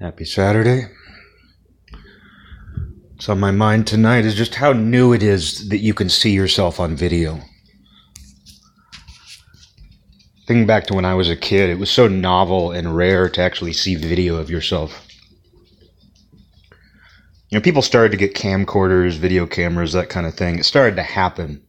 [0.00, 0.86] Happy Saturday.
[3.12, 6.30] What's on my mind tonight is just how new it is that you can see
[6.30, 7.38] yourself on video.
[10.46, 13.42] Thinking back to when I was a kid, it was so novel and rare to
[13.42, 15.06] actually see video of yourself.
[17.50, 20.58] You know, people started to get camcorders, video cameras, that kind of thing.
[20.58, 21.62] It started to happen.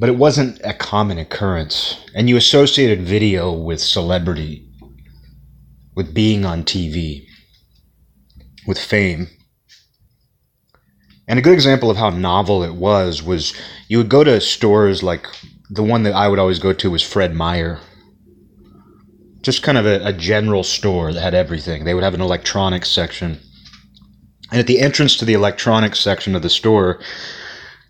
[0.00, 2.04] But it wasn't a common occurrence.
[2.16, 4.67] And you associated video with celebrity
[5.98, 7.26] with being on TV,
[8.68, 9.26] with fame.
[11.26, 13.52] And a good example of how novel it was was
[13.88, 15.26] you would go to stores like
[15.68, 17.80] the one that I would always go to was Fred Meyer.
[19.42, 21.82] Just kind of a, a general store that had everything.
[21.82, 23.40] They would have an electronics section.
[24.52, 27.00] And at the entrance to the electronics section of the store,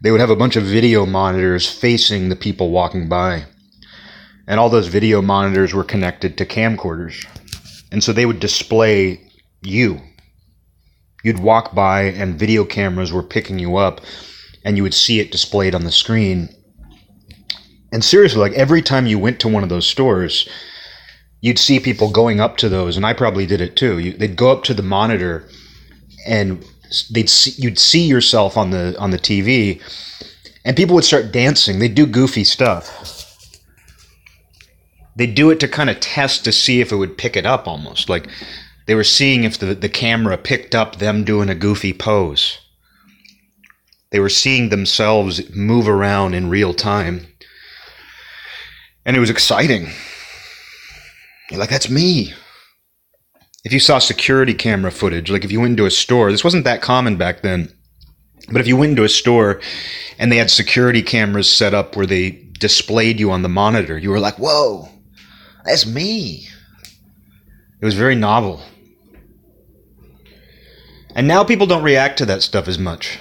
[0.01, 3.45] they would have a bunch of video monitors facing the people walking by.
[4.47, 7.27] And all those video monitors were connected to camcorders.
[7.91, 9.21] And so they would display
[9.63, 10.01] you.
[11.25, 14.01] You'd walk by and video cameras were picking you up
[14.65, 16.49] and you would see it displayed on the screen.
[17.91, 20.49] And seriously, like every time you went to one of those stores,
[21.41, 23.99] you'd see people going up to those, and I probably did it too.
[23.99, 25.49] You, they'd go up to the monitor,
[26.27, 26.65] and
[27.11, 29.81] they'd see, you'd see yourself on the on the TV,
[30.65, 31.79] and people would start dancing.
[31.79, 33.18] They'd do goofy stuff
[35.19, 37.67] they do it to kind of test to see if it would pick it up
[37.67, 38.09] almost.
[38.09, 38.29] Like
[38.87, 42.59] they were seeing if the, the camera picked up them doing a goofy pose.
[44.11, 47.27] They were seeing themselves move around in real time.
[49.05, 49.89] And it was exciting.
[51.51, 52.33] You're like that's me.
[53.65, 56.65] If you saw security camera footage like if you went into a store this wasn't
[56.65, 57.71] that common back then
[58.51, 59.61] but if you went into a store
[60.17, 64.09] and they had security cameras set up where they displayed you on the monitor you
[64.09, 64.89] were like whoa
[65.69, 66.49] that's me.
[67.81, 68.63] It was very novel.
[71.15, 73.19] And now people don't react to that stuff as much.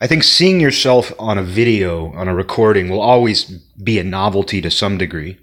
[0.00, 4.60] I think seeing yourself on a video, on a recording, will always be a novelty
[4.60, 5.38] to some degree.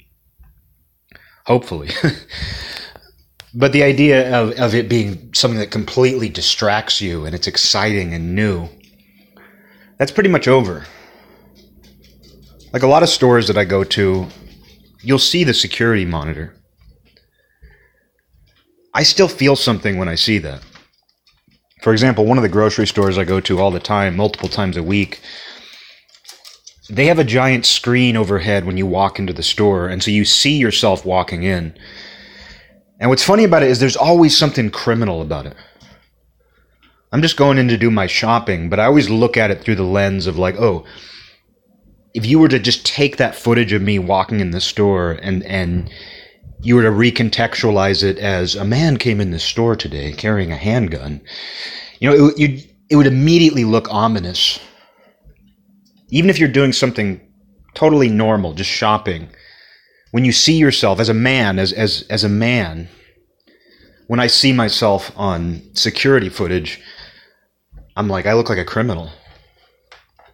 [1.46, 1.90] Hopefully.
[3.54, 8.14] but the idea of, of it being something that completely distracts you and it's exciting
[8.14, 8.70] and new,
[9.98, 10.86] that's pretty much over.
[12.72, 14.28] Like a lot of stores that I go to,
[15.06, 16.56] you'll see the security monitor.
[18.94, 20.62] I still feel something when I see that.
[21.84, 24.78] For example, one of the grocery stores I go to all the time, multiple times
[24.78, 25.22] a week,
[26.90, 30.26] they have a giant screen overhead when you walk into the store, and so you
[30.26, 31.78] see yourself walking in.
[33.00, 35.56] And what's funny about it is there's always something criminal about it.
[37.12, 39.76] I'm just going in to do my shopping, but I always look at it through
[39.76, 40.86] the lens of like, oh,
[42.16, 45.44] if you were to just take that footage of me walking in the store and
[45.44, 45.92] and
[46.62, 50.56] you were to recontextualize it as a man came in the store today carrying a
[50.56, 51.22] handgun,
[52.00, 54.60] you know, it, it would immediately look ominous.
[56.10, 57.20] Even if you're doing something
[57.74, 59.30] totally normal, just shopping,
[60.12, 62.88] when you see yourself as a man, as as as a man,
[64.08, 66.80] when I see myself on security footage,
[67.98, 69.12] I'm like, I look like a criminal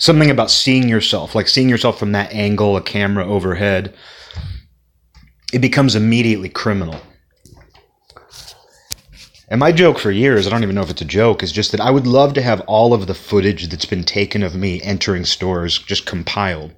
[0.01, 3.93] something about seeing yourself, like seeing yourself from that angle, a camera overhead,
[5.53, 6.99] it becomes immediately criminal.
[9.47, 11.71] And my joke for years, I don't even know if it's a joke, is just
[11.71, 14.81] that I would love to have all of the footage that's been taken of me
[14.81, 16.73] entering stores just compiled.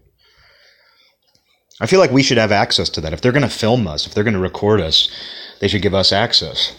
[1.80, 3.14] I feel like we should have access to that.
[3.14, 5.08] If they're going to film us, if they're going to record us,
[5.62, 6.76] they should give us access.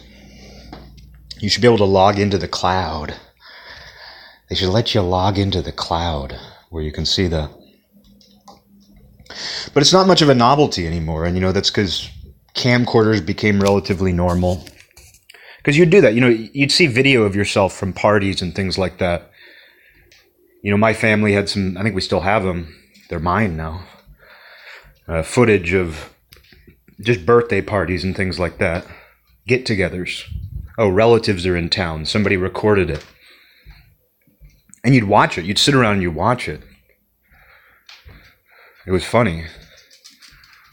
[1.39, 3.15] You should be able to log into the cloud
[4.49, 6.39] they should let you log into the cloud
[6.71, 7.51] where you can see the.
[9.73, 12.11] But it's not much of a novelty anymore, and you know that's because
[12.55, 14.65] camcorders became relatively normal.
[15.59, 18.77] Because you'd do that, you know, you'd see video of yourself from parties and things
[18.77, 19.31] like that.
[20.63, 21.77] You know, my family had some.
[21.79, 22.75] I think we still have them.
[23.09, 23.87] They're mine now.
[25.09, 26.15] Uh, footage of
[27.01, 28.87] just birthday parties and things like that.
[29.47, 30.25] Get-togethers.
[30.79, 32.07] Oh, relatives are in town.
[32.07, 33.05] Somebody recorded it
[34.85, 35.45] and you'd watch it.
[35.45, 36.63] You'd sit around and you'd watch it.
[38.87, 39.47] It was funny.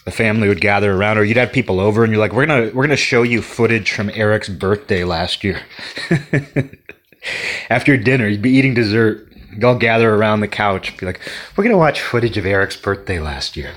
[0.03, 2.71] The family would gather around, or you'd have people over, and you're like, "We're gonna
[2.73, 5.61] we're gonna show you footage from Eric's birthday last year."
[7.69, 9.31] After dinner, you'd be eating dessert.
[9.53, 11.21] You'd all gather around the couch, and be like,
[11.55, 13.73] "We're gonna watch footage of Eric's birthday last year."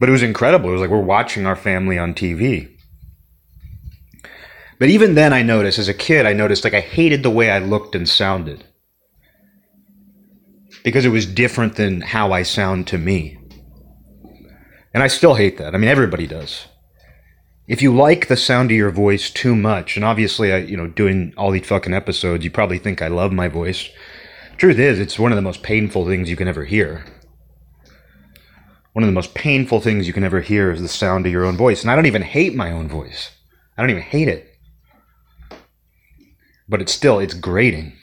[0.00, 0.70] But it was incredible.
[0.70, 2.68] It was like we're watching our family on TV.
[4.78, 7.50] But even then, I noticed, as a kid, I noticed like I hated the way
[7.50, 8.64] I looked and sounded.
[10.84, 13.38] Because it was different than how I sound to me.
[14.94, 15.74] And I still hate that.
[15.74, 16.66] I mean, everybody does.
[17.66, 20.86] If you like the sound of your voice too much, and obviously, I, you know,
[20.86, 23.90] doing all these fucking episodes, you probably think I love my voice.
[24.56, 27.04] Truth is, it's one of the most painful things you can ever hear.
[28.94, 31.44] One of the most painful things you can ever hear is the sound of your
[31.44, 31.82] own voice.
[31.82, 33.32] And I don't even hate my own voice.
[33.76, 34.47] I don't even hate it.
[36.68, 37.94] But it's still, it's grating.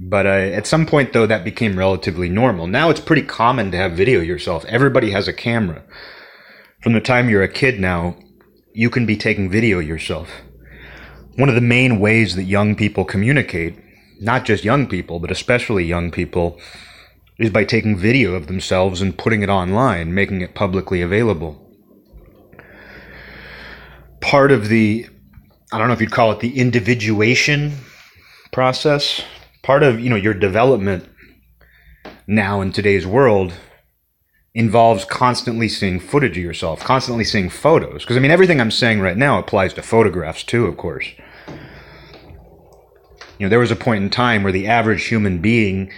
[0.00, 2.68] But uh, at some point, though, that became relatively normal.
[2.68, 4.64] Now it's pretty common to have video yourself.
[4.66, 5.82] Everybody has a camera.
[6.82, 8.16] From the time you're a kid now,
[8.72, 10.30] you can be taking video yourself.
[11.34, 13.76] One of the main ways that young people communicate,
[14.20, 16.60] not just young people, but especially young people,
[17.38, 21.67] is by taking video of themselves and putting it online, making it publicly available.
[24.20, 25.06] Part of the,
[25.72, 27.72] I don't know if you'd call it the individuation
[28.52, 29.22] process,
[29.62, 31.08] part of you know your development
[32.26, 33.54] now in today's world
[34.54, 38.02] involves constantly seeing footage of yourself, constantly seeing photos.
[38.02, 41.06] Because I mean, everything I'm saying right now applies to photographs too, of course.
[43.38, 45.92] You know, there was a point in time where the average human being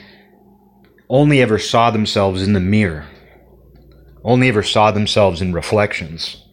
[1.08, 3.06] only ever saw themselves in the mirror,
[4.23, 6.44] only ever saw themselves in reflections.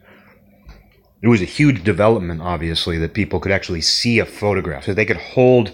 [1.22, 5.06] It was a huge development, obviously, that people could actually see a photograph, so they
[5.06, 5.72] could hold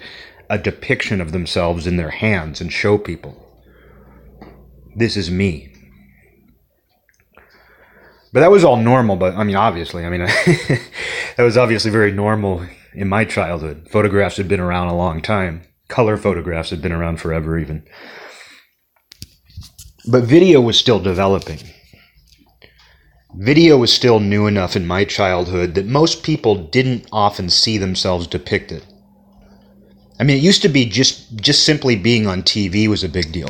[0.50, 3.40] a depiction of themselves in their hands and show people.
[4.96, 5.74] This is me.
[8.32, 10.80] But that was all normal, but I mean, obviously, I mean, that
[11.44, 13.88] was obviously very normal in my childhood.
[13.92, 15.64] Photographs had been around a long time.
[15.88, 17.86] Color photographs had been around forever, even.
[20.10, 21.60] But video was still developing.
[23.36, 28.28] Video was still new enough in my childhood that most people didn't often see themselves
[28.28, 28.86] depicted.
[30.20, 33.32] I mean, it used to be just just simply being on TV was a big
[33.32, 33.50] deal.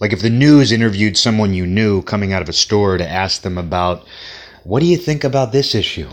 [0.00, 3.42] Like if the news interviewed someone you knew coming out of a store to ask
[3.42, 4.06] them about,
[4.64, 6.10] what do you think about this issue?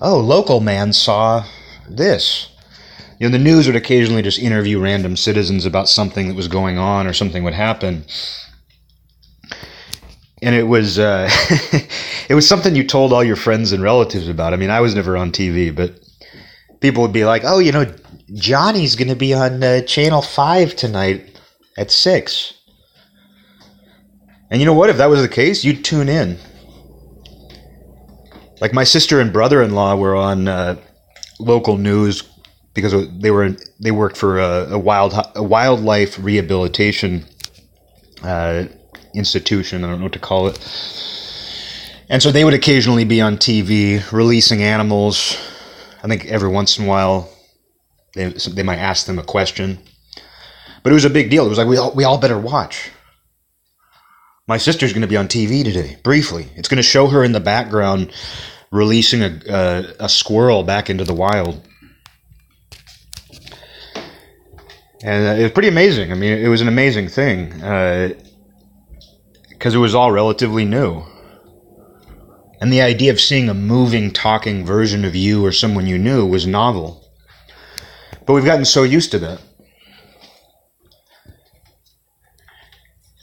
[0.00, 1.46] Oh, local man saw
[1.88, 2.50] this.
[3.18, 6.76] You know, the news would occasionally just interview random citizens about something that was going
[6.76, 8.04] on or something would happen.
[10.44, 11.28] And it was uh,
[12.28, 14.52] it was something you told all your friends and relatives about.
[14.52, 15.98] I mean, I was never on TV, but
[16.80, 17.86] people would be like, "Oh, you know,
[18.34, 21.34] Johnny's going to be on uh, Channel Five tonight
[21.76, 22.54] at six.
[24.50, 24.90] And you know what?
[24.90, 26.38] If that was the case, you'd tune in.
[28.60, 30.76] Like my sister and brother-in-law were on uh,
[31.40, 32.22] local news
[32.72, 37.24] because they were they worked for a, a wild a wildlife rehabilitation
[38.22, 38.64] uh,
[39.14, 39.84] institution.
[39.84, 40.58] I don't know what to call it.
[42.08, 45.38] And so they would occasionally be on TV releasing animals
[46.04, 47.30] I think every once in a while
[48.12, 49.78] they, they might ask them a question.
[50.82, 51.46] But it was a big deal.
[51.46, 52.90] It was like, we all, we all better watch.
[54.46, 56.48] My sister's going to be on TV today, briefly.
[56.56, 58.12] It's going to show her in the background
[58.70, 61.66] releasing a, a, a squirrel back into the wild.
[65.02, 66.12] And uh, it was pretty amazing.
[66.12, 67.62] I mean, it was an amazing thing
[69.64, 71.02] because it was all relatively new.
[72.60, 76.26] And the idea of seeing a moving, talking version of you or someone you knew
[76.26, 77.02] was novel.
[78.26, 79.40] But we've gotten so used to that.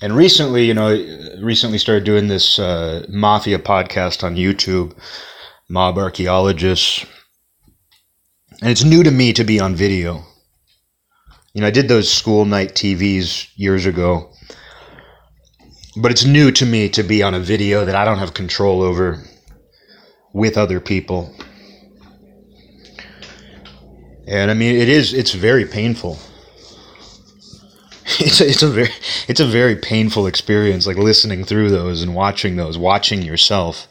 [0.01, 0.89] And recently, you know,
[1.39, 4.97] recently started doing this uh, mafia podcast on YouTube,
[5.69, 7.05] Mob Archaeologists.
[8.61, 10.23] And it's new to me to be on video.
[11.53, 14.31] You know, I did those school night TVs years ago.
[15.97, 18.81] But it's new to me to be on a video that I don't have control
[18.81, 19.23] over
[20.33, 21.35] with other people.
[24.27, 26.17] And I mean, it is, it's very painful.
[28.19, 28.89] It's a, it's a very,
[29.29, 33.87] it's a very painful experience, like listening through those and watching those, watching yourself.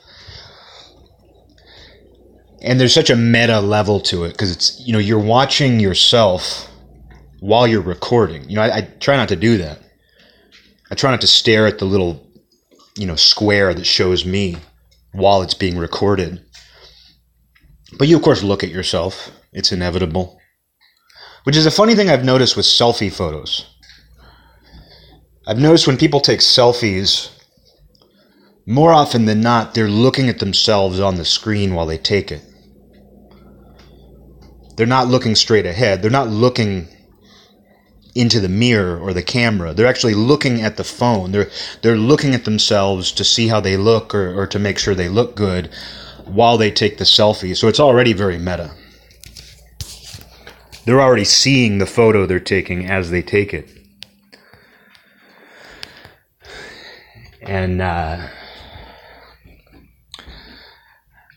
[2.61, 6.69] And there's such a meta level to it because it's, you know, you're watching yourself
[7.41, 8.49] while you're recording.
[8.49, 9.80] You know, I, I try not to do that.
[10.91, 12.27] I try not to stare at the little,
[12.97, 14.57] you know, square that shows me
[15.13, 16.45] while it's being recorded.
[17.99, 19.31] But you, of course, look at yourself.
[19.53, 20.39] It's inevitable.
[21.45, 23.67] Which is a funny thing I've noticed with selfie photos.
[25.47, 27.31] I've noticed when people take selfies,
[28.67, 32.43] more often than not, they're looking at themselves on the screen while they take it.
[34.77, 36.03] They're not looking straight ahead.
[36.03, 36.89] They're not looking
[38.15, 39.73] into the mirror or the camera.
[39.73, 41.33] They're actually looking at the phone.
[41.33, 41.51] They're
[41.83, 45.09] they're looking at themselves to see how they look or, or to make sure they
[45.09, 45.71] look good
[46.25, 47.57] while they take the selfie.
[47.57, 48.73] So it's already very meta.
[50.85, 53.69] They're already seeing the photo they're taking as they take it.
[57.43, 58.29] And uh,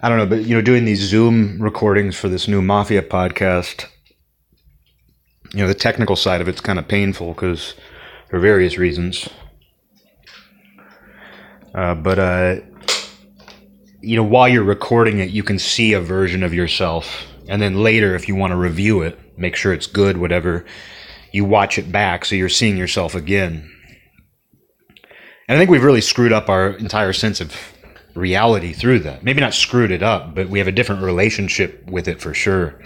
[0.01, 3.87] I don't know, but you know, doing these Zoom recordings for this new Mafia podcast
[5.53, 7.75] you know, the technical side of it's kind of painful because
[8.29, 9.29] for various reasons.
[11.75, 12.55] Uh, but uh,
[14.01, 17.81] you know, while you're recording it, you can see a version of yourself, and then
[17.81, 20.65] later, if you want to review it, make sure it's good, whatever.
[21.31, 23.69] You watch it back, so you're seeing yourself again.
[25.47, 27.55] And I think we've really screwed up our entire sense of
[28.15, 29.23] reality through that.
[29.23, 32.79] Maybe not screwed it up, but we have a different relationship with it for sure.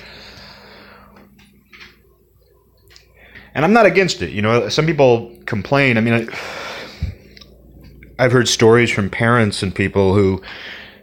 [3.57, 4.29] And I'm not against it.
[4.29, 5.97] You know, some people complain.
[5.97, 10.43] I mean, I, I've heard stories from parents and people who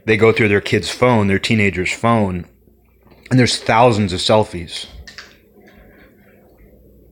[0.06, 2.46] they go through their kid's phone, their teenager's phone,
[3.28, 4.87] and there's thousands of selfies.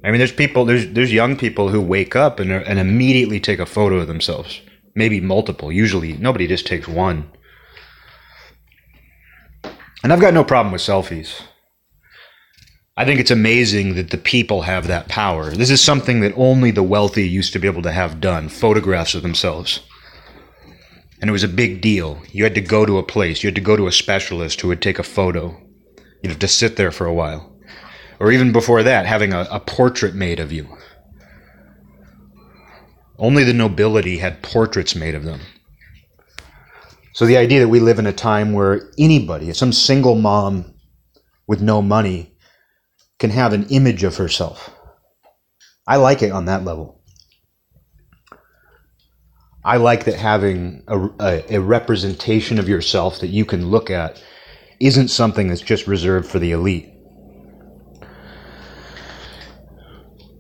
[0.05, 3.59] I mean, there's people, there's there's young people who wake up and and immediately take
[3.59, 4.61] a photo of themselves,
[4.95, 5.73] maybe multiple.
[5.73, 7.29] Usually, nobody just takes one.
[10.05, 11.43] And I've got no problem with selfies.
[12.97, 15.51] I think it's amazing that the people have that power.
[15.51, 19.15] This is something that only the wealthy used to be able to have done photographs
[19.15, 19.81] of themselves.
[21.21, 22.21] And it was a big deal.
[22.31, 24.69] You had to go to a place, you had to go to a specialist who
[24.69, 25.59] would take a photo.
[26.23, 27.53] You'd have to sit there for a while
[28.23, 30.69] or even before that, having a, a portrait made of you.
[33.19, 35.41] Only the nobility had portraits made of them.
[37.15, 40.73] So the idea that we live in a time where anybody, some single mom
[41.49, 42.32] with no money,
[43.19, 44.71] can have an image of herself.
[45.87, 47.01] I like it on that level.
[49.65, 54.21] I like that having a, a, a, representation of yourself that you can look at
[54.81, 56.93] isn't something that's just reserved for the elite.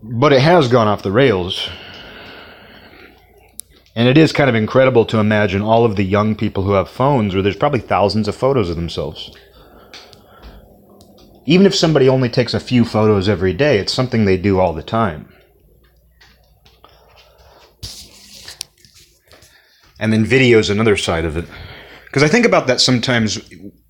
[0.02, 1.68] but it has gone off the rails.
[3.94, 6.88] And it is kind of incredible to imagine all of the young people who have
[6.88, 9.30] phones where there's probably thousands of photos of themselves.
[11.44, 14.72] Even if somebody only takes a few photos every day, it's something they do all
[14.72, 15.32] the time.
[19.98, 21.44] And then video is another side of it.
[22.06, 23.40] Because I think about that sometimes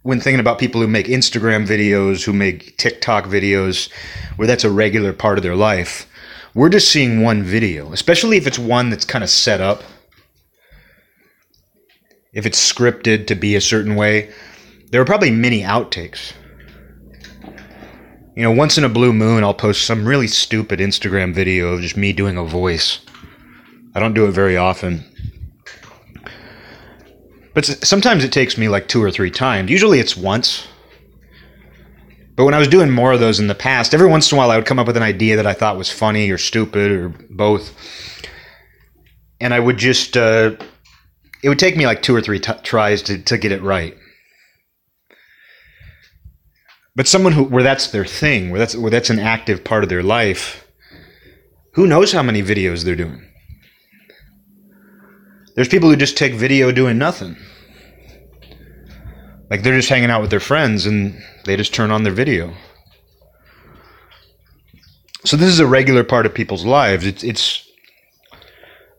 [0.03, 3.91] when thinking about people who make Instagram videos, who make TikTok videos,
[4.37, 6.07] where that's a regular part of their life,
[6.55, 9.83] we're just seeing one video, especially if it's one that's kind of set up.
[12.33, 14.33] If it's scripted to be a certain way,
[14.91, 16.33] there are probably many outtakes.
[18.35, 21.83] You know, once in a blue moon, I'll post some really stupid Instagram video of
[21.83, 23.01] just me doing a voice.
[23.95, 25.05] I don't do it very often.
[27.53, 29.71] But sometimes it takes me like two or three times.
[29.71, 30.67] Usually it's once.
[32.35, 34.39] But when I was doing more of those in the past, every once in a
[34.39, 36.91] while I would come up with an idea that I thought was funny or stupid
[36.91, 37.75] or both.
[39.43, 40.57] And I would just, uh,
[41.43, 43.95] it would take me like two or three t- tries to, to get it right.
[46.95, 49.89] But someone who, where that's their thing, where that's, where that's an active part of
[49.89, 50.67] their life,
[51.75, 53.27] who knows how many videos they're doing?
[55.55, 57.37] There's people who just take video doing nothing.
[59.51, 62.55] Like they're just hanging out with their friends and they just turn on their video.
[65.25, 67.07] So this is a regular part of people's lives.
[67.07, 67.69] It's it's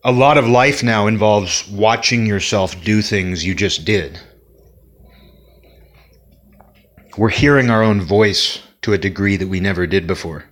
[0.03, 4.19] a lot of life now involves watching yourself do things you just did.
[7.17, 10.45] We're hearing our own voice to a degree that we never did before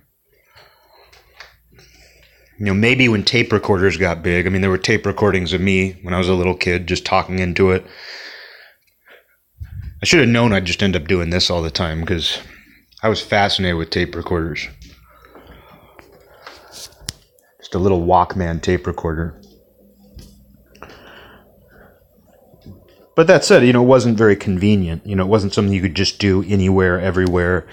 [2.62, 5.60] you know, maybe when tape recorders got big, I mean, there were tape recordings of
[5.60, 7.84] me when I was a little kid just talking into it.
[10.00, 12.38] I should have known I'd just end up doing this all the time because
[13.02, 14.68] I was fascinated with tape recorders.
[16.70, 19.41] Just a little Walkman tape recorder.
[23.14, 25.06] But that said, you know, it wasn't very convenient.
[25.06, 27.66] You know, it wasn't something you could just do anywhere, everywhere.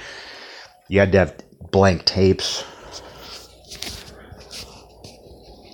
[0.89, 2.63] You had to have blank tapes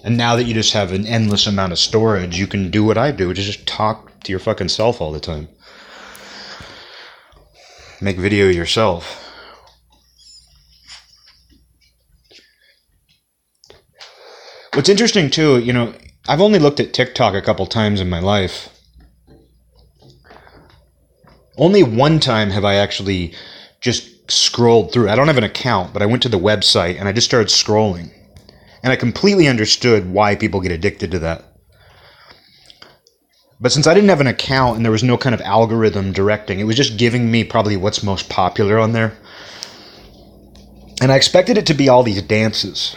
[0.05, 2.95] and now that you just have an endless amount of storage, you can do what
[2.95, 5.47] I do, which is just talk to your fucking self all the time.
[7.99, 9.23] Make video yourself.
[14.75, 15.95] What's interesting too, you know,
[16.27, 18.74] I've only looked at TikTok a couple times in my life.
[21.57, 23.33] Only one time have I actually
[23.79, 25.09] just scrolled through.
[25.09, 27.47] I don't have an account, but I went to the website and I just started
[27.47, 28.11] scrolling.
[28.83, 31.43] And I completely understood why people get addicted to that.
[33.59, 36.59] But since I didn't have an account and there was no kind of algorithm directing,
[36.59, 39.17] it was just giving me probably what's most popular on there.
[41.01, 42.95] And I expected it to be all these dances.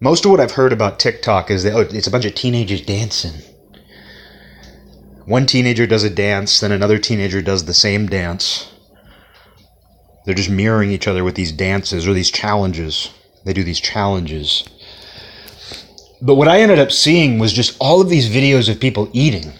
[0.00, 2.80] Most of what I've heard about TikTok is that oh, it's a bunch of teenagers
[2.80, 3.49] dancing.
[5.30, 8.68] One teenager does a dance, then another teenager does the same dance.
[10.26, 13.10] They're just mirroring each other with these dances or these challenges.
[13.44, 14.64] They do these challenges.
[16.20, 19.52] But what I ended up seeing was just all of these videos of people eating.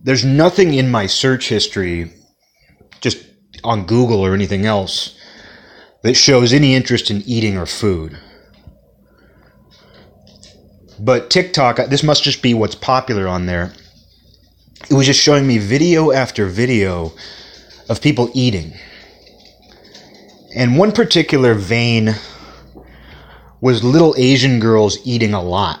[0.00, 2.12] There's nothing in my search history,
[3.00, 3.18] just
[3.64, 5.18] on Google or anything else,
[6.04, 8.16] that shows any interest in eating or food.
[11.00, 13.72] But TikTok, uh, this must just be what's popular on there.
[14.90, 17.12] It was just showing me video after video
[17.88, 18.74] of people eating.
[20.54, 22.14] And one particular vein
[23.62, 25.80] was little Asian girls eating a lot.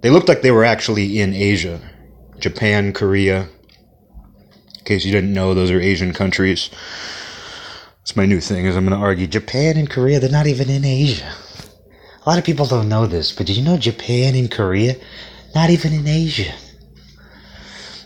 [0.00, 1.80] They looked like they were actually in Asia
[2.38, 3.48] Japan, Korea.
[4.78, 6.68] In case you didn't know, those are Asian countries.
[8.02, 10.68] It's my new thing is I'm going to argue Japan and Korea, they're not even
[10.68, 11.32] in Asia.
[12.26, 14.96] A lot of people don't know this, but did you know Japan and Korea,
[15.54, 16.52] not even in Asia?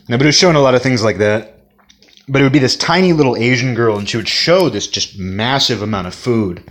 [0.08, 1.56] No, but it was showing a lot of things like that.
[2.28, 5.18] But it would be this tiny little Asian girl, and she would show this just
[5.18, 6.62] massive amount of food.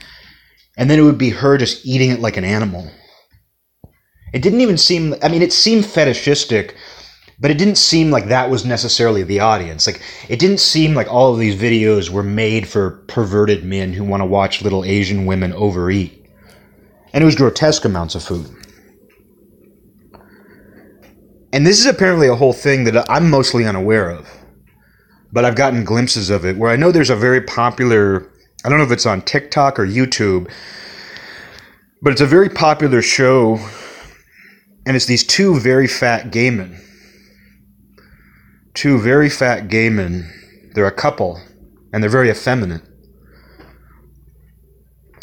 [0.77, 2.91] And then it would be her just eating it like an animal.
[4.32, 6.75] It didn't even seem, I mean, it seemed fetishistic,
[7.39, 9.88] but it didn't seem like that was necessarily the audience.
[9.88, 14.03] Like it didn't seem like all of these videos were made for perverted men who
[14.03, 16.19] want to watch little Asian women overeat.
[17.13, 18.48] And it was grotesque amounts of food.
[21.51, 24.30] And this is apparently a whole thing that I'm mostly unaware of.
[25.32, 28.32] But I've gotten glimpses of it where I know there's a very popular
[28.66, 30.51] I don't know if it's on TikTok or YouTube,
[32.01, 33.58] but it's a very popular show
[34.86, 36.80] and it's these two very fat gay men
[38.80, 40.32] two very fat gay men.
[40.74, 41.42] They're a couple,
[41.92, 42.82] and they're very effeminate.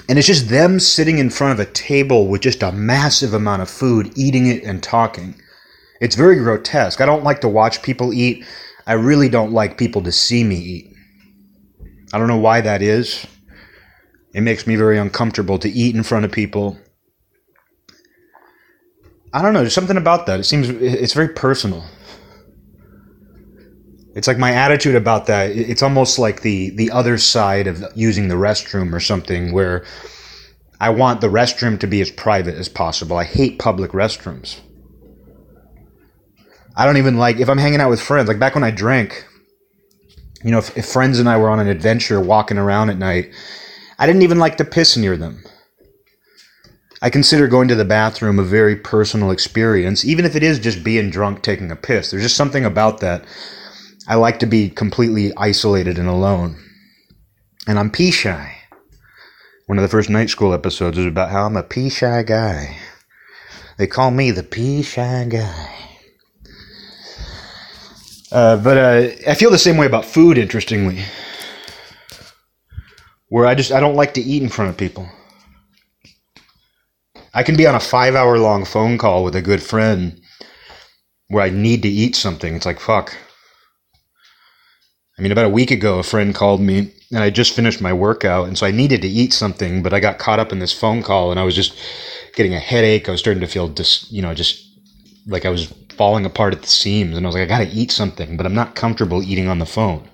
[0.08, 3.62] And it's just them sitting in front of a table with just a massive amount
[3.62, 5.34] of food, eating it and talking.
[6.00, 7.00] It's very grotesque.
[7.00, 8.44] I don't like to watch people eat.
[8.86, 10.92] I really don't like people to see me eat.
[12.12, 13.26] I don't know why that is.
[14.32, 16.78] It makes me very uncomfortable to eat in front of people.
[19.32, 20.38] I don't know, there's something about that.
[20.38, 21.84] It seems it's very personal.
[24.16, 25.50] It's like my attitude about that.
[25.50, 29.84] It's almost like the the other side of using the restroom or something, where
[30.80, 33.18] I want the restroom to be as private as possible.
[33.18, 34.58] I hate public restrooms.
[36.74, 38.26] I don't even like if I'm hanging out with friends.
[38.26, 39.26] Like back when I drank,
[40.42, 43.30] you know, if, if friends and I were on an adventure walking around at night,
[43.98, 45.44] I didn't even like to piss near them.
[47.02, 50.82] I consider going to the bathroom a very personal experience, even if it is just
[50.82, 52.10] being drunk taking a piss.
[52.10, 53.22] There's just something about that
[54.08, 56.56] I like to be completely isolated and alone.
[57.66, 58.56] And I'm pee shy.
[59.66, 62.78] One of the first night school episodes is about how I'm a pee shy guy.
[63.78, 65.74] They call me the pee shy guy.
[68.30, 71.02] Uh, but uh, I feel the same way about food, interestingly.
[73.28, 75.08] Where I just I don't like to eat in front of people.
[77.34, 80.20] I can be on a five hour long phone call with a good friend
[81.28, 82.54] where I need to eat something.
[82.54, 83.16] It's like fuck.
[85.18, 87.92] I mean, about a week ago, a friend called me and I just finished my
[87.92, 88.48] workout.
[88.48, 91.02] And so I needed to eat something, but I got caught up in this phone
[91.02, 91.74] call and I was just
[92.34, 93.08] getting a headache.
[93.08, 94.62] I was starting to feel just, you know, just
[95.26, 97.16] like I was falling apart at the seams.
[97.16, 99.58] And I was like, I got to eat something, but I'm not comfortable eating on
[99.58, 100.08] the phone.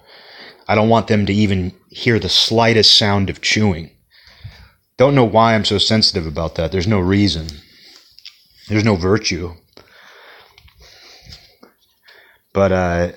[0.68, 3.90] I don't want them to even hear the slightest sound of chewing.
[4.96, 6.70] Don't know why I'm so sensitive about that.
[6.70, 7.48] There's no reason.
[8.68, 9.54] There's no virtue.
[12.52, 13.12] But uh,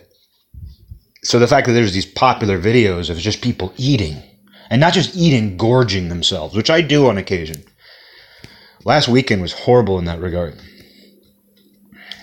[1.26, 4.22] so the fact that there's these popular videos of just people eating
[4.70, 7.64] and not just eating, gorging themselves, which I do on occasion.
[8.84, 10.56] Last weekend was horrible in that regard.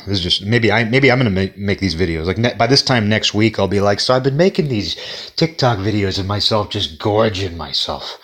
[0.07, 2.67] This is just maybe I maybe I'm gonna make, make these videos like ne- by
[2.69, 4.97] this time next week I'll be like so I've been making these
[5.37, 8.19] TikTok videos of myself just gorging myself.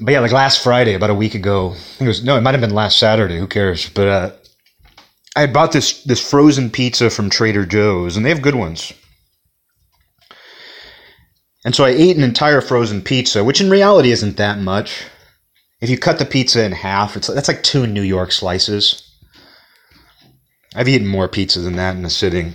[0.00, 2.60] But yeah, like last Friday, about a week ago, it was no, it might have
[2.60, 3.38] been last Saturday.
[3.38, 3.88] Who cares?
[3.88, 4.30] But uh,
[5.36, 8.92] I bought this this frozen pizza from Trader Joe's, and they have good ones.
[11.64, 15.04] And so I ate an entire frozen pizza, which in reality isn't that much.
[15.80, 19.02] If you cut the pizza in half, it's that's like two New York slices.
[20.74, 22.54] I've eaten more pizza than that in a sitting.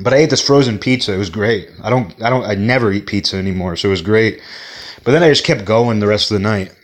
[0.00, 1.12] But I ate this frozen pizza.
[1.12, 1.70] It was great.
[1.82, 4.40] I don't I don't I never eat pizza anymore, so it was great.
[5.04, 6.74] But then I just kept going the rest of the night.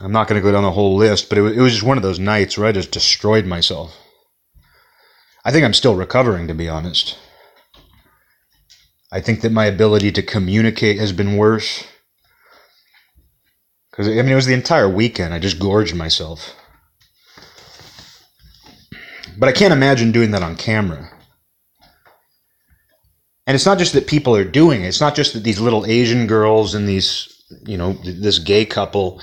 [0.00, 1.84] I'm not going to go down the whole list, but it was, it was just
[1.84, 3.96] one of those nights where I just destroyed myself.
[5.44, 7.18] I think I'm still recovering, to be honest.
[9.10, 11.84] I think that my ability to communicate has been worse.
[13.90, 15.34] Because, I mean, it was the entire weekend.
[15.34, 16.54] I just gorged myself.
[19.36, 21.10] But I can't imagine doing that on camera.
[23.46, 24.88] And it's not just that people are doing it.
[24.88, 29.20] It's not just that these little Asian girls and these, you know, this gay couple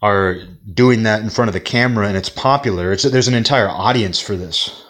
[0.00, 0.36] are
[0.72, 2.92] doing that in front of the camera and it's popular.
[2.92, 4.84] It's there's an entire audience for this.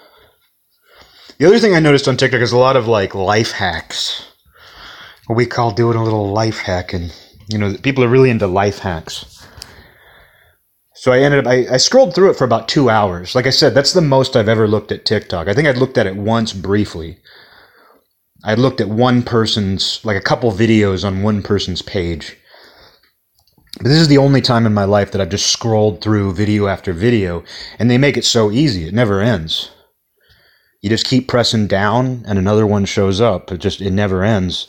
[1.38, 4.26] The other thing I noticed on TikTok is a lot of like life hacks.
[5.26, 7.14] What we call doing a little life hack and
[7.48, 9.46] you know, people are really into life hacks.
[10.94, 13.34] So I ended up, I, I, scrolled through it for about two hours.
[13.34, 15.46] Like I said, that's the most I've ever looked at TikTok.
[15.46, 17.18] I think I'd looked at it once briefly.
[18.44, 22.36] I looked at one person's, like a couple videos on one person's page.
[23.78, 26.66] But this is the only time in my life that I've just scrolled through video
[26.66, 27.44] after video,
[27.78, 28.88] and they make it so easy.
[28.88, 29.70] It never ends.
[30.80, 33.52] You just keep pressing down, and another one shows up.
[33.52, 34.68] It just, it never ends.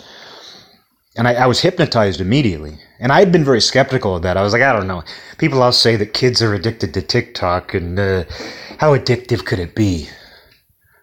[1.18, 2.78] And I, I was hypnotized immediately.
[3.00, 4.38] And I had been very skeptical of that.
[4.38, 5.04] I was like, I don't know.
[5.40, 8.26] People all say that kids are addicted to TikTok, and uh,
[8.78, 10.08] how addictive could it be?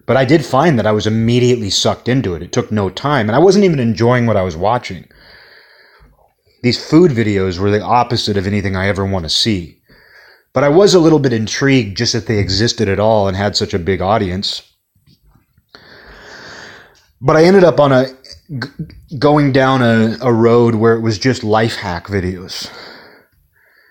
[0.06, 2.42] But I did find that I was immediately sucked into it.
[2.42, 5.08] It took no time, and I wasn't even enjoying what I was watching.
[6.66, 9.78] These food videos were the opposite of anything I ever want to see.
[10.52, 13.56] But I was a little bit intrigued just that they existed at all and had
[13.56, 14.62] such a big audience.
[17.20, 18.06] But I ended up on a
[19.16, 22.68] going down a, a road where it was just life hack videos.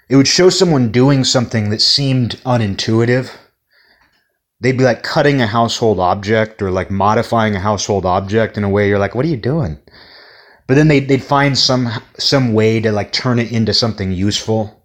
[0.10, 3.34] It would show someone doing something that seemed unintuitive.
[4.60, 8.70] They'd be like cutting a household object or like modifying a household object in a
[8.70, 9.80] way you're like, what are you doing?
[10.68, 14.84] But then they'd, they'd find some some way to like turn it into something useful.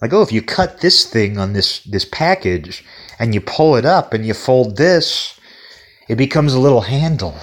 [0.00, 2.84] Like, oh, if you cut this thing on this this package
[3.18, 5.38] and you pull it up and you fold this,
[6.08, 7.36] it becomes a little handle.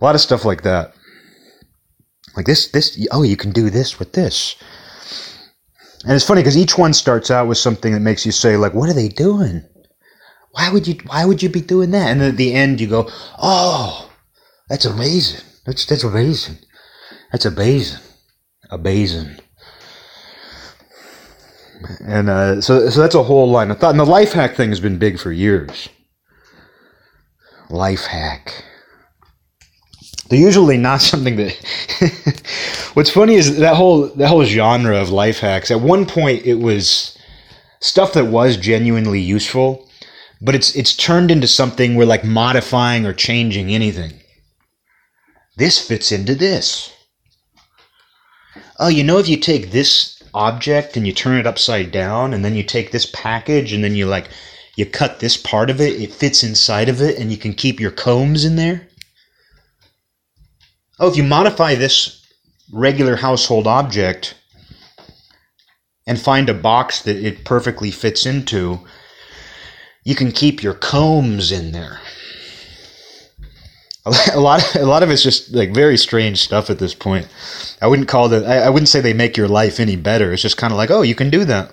[0.00, 0.94] A lot of stuff like that.
[2.36, 4.54] Like this, this, oh, you can do this with this.
[6.04, 8.74] And it's funny because each one starts out with something that makes you say, like,
[8.74, 9.64] what are they doing?
[10.52, 12.10] Why would you, why would you be doing that?
[12.10, 14.07] And then at the end you go, oh,
[14.68, 15.44] that's amazing.
[15.64, 16.58] That's, that's amazing.
[17.32, 18.00] That's amazing.
[18.70, 19.36] Amazing.
[22.04, 23.90] And uh, so, so that's a whole line of thought.
[23.90, 25.88] And the life hack thing has been big for years.
[27.70, 28.64] Life hack.
[30.28, 32.90] They're usually not something that.
[32.94, 35.70] What's funny is that whole that whole genre of life hacks.
[35.70, 37.16] At one point, it was
[37.80, 39.88] stuff that was genuinely useful,
[40.40, 44.12] but it's it's turned into something where like modifying or changing anything.
[45.58, 46.92] This fits into this.
[48.80, 52.44] Oh, you know, if you take this object and you turn it upside down, and
[52.44, 54.28] then you take this package and then you like
[54.76, 57.80] you cut this part of it, it fits inside of it, and you can keep
[57.80, 58.88] your combs in there
[60.98, 62.26] oh, if you modify this
[62.72, 64.34] regular household object
[66.06, 68.80] and find a box that it perfectly fits into,
[70.04, 72.00] you can keep your combs in there.
[74.06, 77.28] A lot, a lot of it's just like very strange stuff at this point.
[77.82, 78.44] I wouldn't call it.
[78.44, 80.32] I wouldn't say they make your life any better.
[80.32, 81.72] It's just kind of like, oh, you can do that.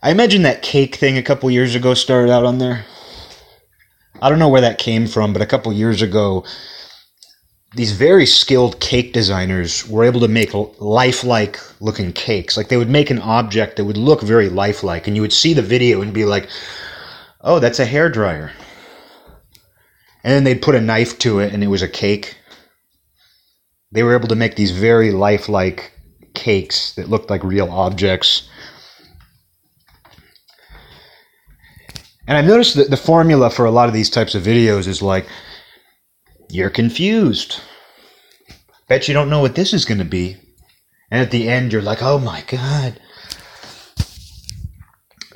[0.00, 2.84] I imagine that cake thing a couple years ago started out on there.
[4.22, 6.44] I don't know where that came from, but a couple years ago,
[7.74, 12.56] these very skilled cake designers were able to make lifelike looking cakes.
[12.56, 15.52] Like they would make an object that would look very lifelike, and you would see
[15.52, 16.48] the video and be like,
[17.40, 18.52] "Oh, that's a hair dryer."
[20.24, 22.36] And then they'd put a knife to it, and it was a cake.
[23.92, 25.92] They were able to make these very lifelike
[26.34, 28.48] cakes that looked like real objects
[32.28, 35.00] And I've noticed that the formula for a lot of these types of videos is
[35.00, 35.26] like,
[36.50, 37.58] you're confused.
[38.86, 40.36] Bet you don't know what this is going to be.
[41.10, 43.00] And at the end, you're like, oh my God.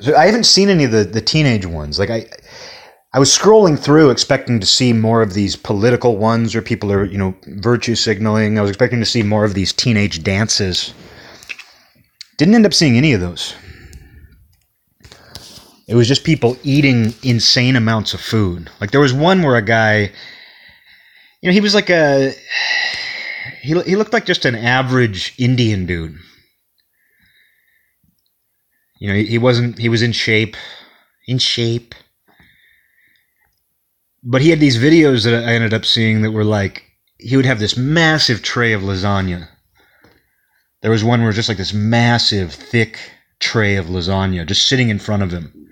[0.07, 1.99] I haven't seen any of the, the teenage ones.
[1.99, 2.27] Like, I.
[3.15, 7.05] I was scrolling through expecting to see more of these political ones where people are,
[7.05, 8.57] you know, virtue signaling.
[8.57, 10.95] I was expecting to see more of these teenage dances.
[12.37, 13.53] Didn't end up seeing any of those.
[15.87, 18.71] It was just people eating insane amounts of food.
[18.81, 20.11] Like there was one where a guy,
[21.41, 22.33] you know, he was like a,
[23.61, 26.17] he, he looked like just an average Indian dude.
[29.03, 30.55] You know, he, he wasn't, he was in shape,
[31.27, 31.93] in shape.
[34.23, 36.85] But he had these videos that I ended up seeing that were like,
[37.19, 39.49] he would have this massive tray of lasagna.
[40.81, 42.97] There was one where just like this massive, thick
[43.43, 45.69] tray of lasagna just sitting in front of him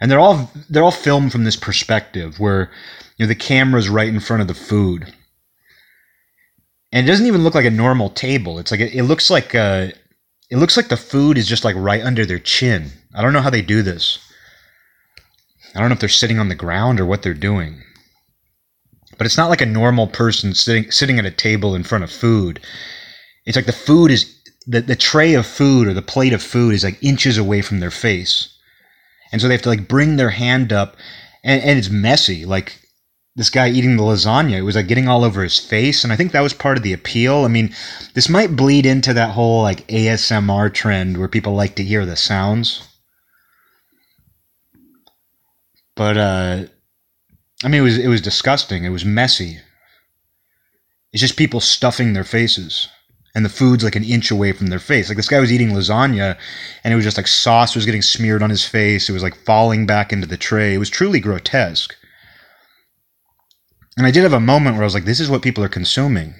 [0.00, 2.68] and they're all they're all filmed from this perspective where
[3.16, 5.14] you know the camera's right in front of the food
[6.90, 9.54] and it doesn't even look like a normal table it's like it, it looks like
[9.54, 9.86] uh
[10.50, 12.90] it looks like the food is just like right under their chin.
[13.14, 14.18] I don't know how they do this.
[15.74, 17.82] I don't know if they're sitting on the ground or what they're doing.
[19.18, 22.10] But it's not like a normal person sitting sitting at a table in front of
[22.10, 22.60] food.
[23.44, 24.34] It's like the food is
[24.66, 27.80] the, the tray of food or the plate of food is like inches away from
[27.80, 28.52] their face.
[29.32, 30.96] And so they have to like bring their hand up
[31.42, 32.44] and, and it's messy.
[32.44, 32.80] Like
[33.36, 36.16] this guy eating the lasagna it was like getting all over his face and i
[36.16, 37.72] think that was part of the appeal i mean
[38.14, 42.16] this might bleed into that whole like asmr trend where people like to hear the
[42.16, 42.88] sounds
[45.94, 46.64] but uh
[47.62, 49.58] i mean it was it was disgusting it was messy
[51.12, 52.88] it's just people stuffing their faces
[53.36, 55.08] and the food's like an inch away from their face.
[55.08, 56.38] Like this guy was eating lasagna
[56.82, 59.10] and it was just like sauce was getting smeared on his face.
[59.10, 60.72] It was like falling back into the tray.
[60.72, 61.94] It was truly grotesque.
[63.96, 65.68] And I did have a moment where I was like, this is what people are
[65.68, 66.34] consuming.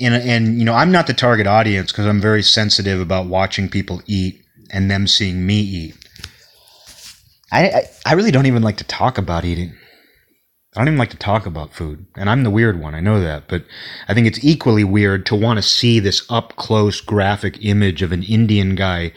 [0.00, 3.68] And, and you know, I'm not the target audience because I'm very sensitive about watching
[3.68, 5.96] people eat and them seeing me eat.
[7.50, 9.74] I, I, I really don't even like to talk about eating.
[10.74, 12.06] I don't even like to talk about food.
[12.16, 13.48] And I'm the weird one, I know that.
[13.48, 13.64] But
[14.08, 18.10] I think it's equally weird to want to see this up close graphic image of
[18.12, 19.12] an Indian guy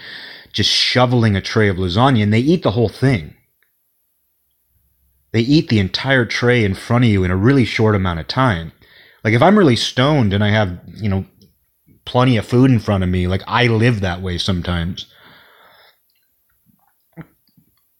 [0.51, 3.34] just shoveling a tray of lasagna, and they eat the whole thing.
[5.35, 8.27] They eat the entire tray in front of you in a really short amount of
[8.29, 8.71] time.
[9.21, 11.25] Like if I'm really stoned and I have, you know,
[12.05, 15.07] plenty of food in front of me, like I live that way sometimes.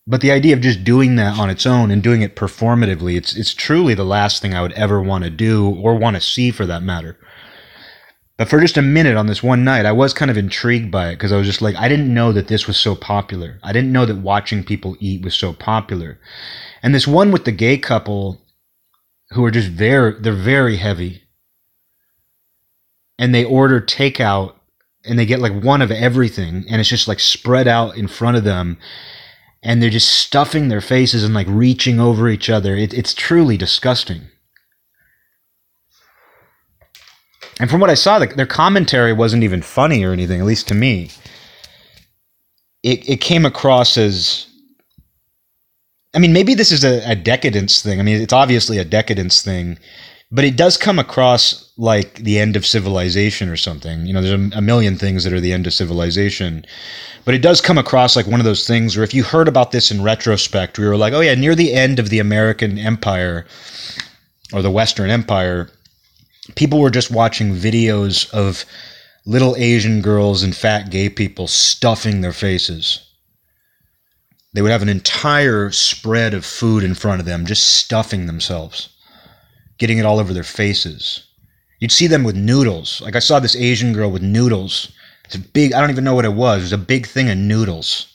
[0.08, 3.36] But the idea of just doing that on its own and doing it performatively, it's
[3.36, 6.52] it's truly the last thing I would ever want to do or want to see
[6.52, 7.18] for that matter.
[8.38, 11.10] But for just a minute on this one night, I was kind of intrigued by
[11.10, 13.60] it because I was just like, I didn't know that this was so popular.
[13.62, 16.18] I didn't know that watching people eat was so popular.
[16.86, 18.40] And this one with the gay couple
[19.32, 21.24] who are just very, they're very heavy.
[23.18, 24.54] And they order takeout
[25.04, 28.38] and they get like one of everything and it's just like spread out in front
[28.38, 28.78] of them
[29.64, 32.76] and they're just stuffing their faces and like reaching over each other.
[32.76, 34.28] It, it's truly disgusting.
[37.60, 40.68] And from what I saw, the, their commentary wasn't even funny or anything, at least
[40.68, 41.10] to me.
[42.84, 44.46] It, it came across as.
[46.16, 48.00] I mean, maybe this is a, a decadence thing.
[48.00, 49.78] I mean, it's obviously a decadence thing,
[50.32, 54.06] but it does come across like the end of civilization or something.
[54.06, 56.66] You know, there's a, a million things that are the end of civilization.
[57.26, 59.72] But it does come across like one of those things where if you heard about
[59.72, 63.46] this in retrospect, we were like, oh, yeah, near the end of the American Empire
[64.54, 65.70] or the Western Empire,
[66.56, 68.64] people were just watching videos of
[69.26, 73.02] little Asian girls and fat gay people stuffing their faces.
[74.56, 78.90] They would have an entire spread of food in front of them, just stuffing themselves,
[79.78, 81.28] getting it all over their faces.
[81.80, 83.02] You'd see them with noodles.
[83.02, 84.92] Like I saw this Asian girl with noodles
[85.26, 86.60] it's a big, I don't even know what it was.
[86.60, 88.08] It was a big thing of noodles.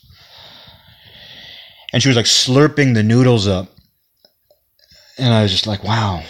[1.93, 3.67] And she was like slurping the noodles up.
[5.17, 6.23] And I was just like, wow.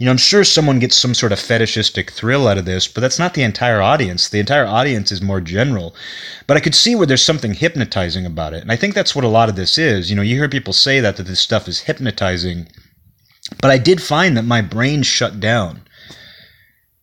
[0.00, 3.02] You know, I'm sure someone gets some sort of fetishistic thrill out of this, but
[3.02, 4.30] that's not the entire audience.
[4.30, 5.94] The entire audience is more general.
[6.46, 8.62] But I could see where there's something hypnotizing about it.
[8.62, 10.08] And I think that's what a lot of this is.
[10.08, 12.68] You know, you hear people say that, that this stuff is hypnotizing.
[13.60, 15.82] But I did find that my brain shut down.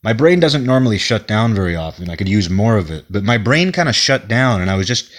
[0.02, 2.10] My brain doesn't normally shut down very often.
[2.10, 4.76] I could use more of it, but my brain kind of shut down, and I
[4.76, 5.12] was just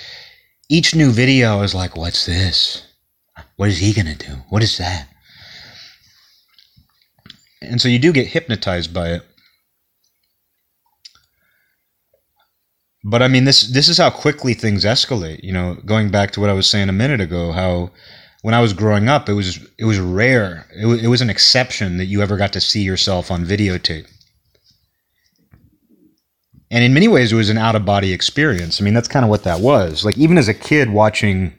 [0.69, 1.59] each new video.
[1.59, 2.83] I was like, "What's this?
[3.55, 4.43] What is he gonna do?
[4.49, 5.09] What is that?"
[7.61, 9.23] And so you do get hypnotized by it.
[13.05, 15.43] But I mean, this this is how quickly things escalate.
[15.43, 17.91] You know, going back to what I was saying a minute ago, how
[18.43, 20.67] when I was growing up, it was it was rare.
[20.81, 24.07] It was, it was an exception that you ever got to see yourself on videotape.
[26.71, 28.81] And in many ways, it was an out of body experience.
[28.81, 30.05] I mean, that's kind of what that was.
[30.05, 31.57] Like, even as a kid watching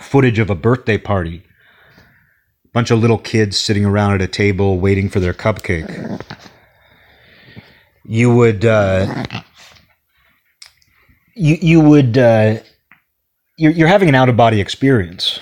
[0.00, 1.44] footage of a birthday party,
[2.72, 6.20] bunch of little kids sitting around at a table waiting for their cupcake,
[8.04, 9.24] you would, uh,
[11.34, 12.56] you, you would, uh,
[13.58, 15.40] you're, you're having an out of body experience.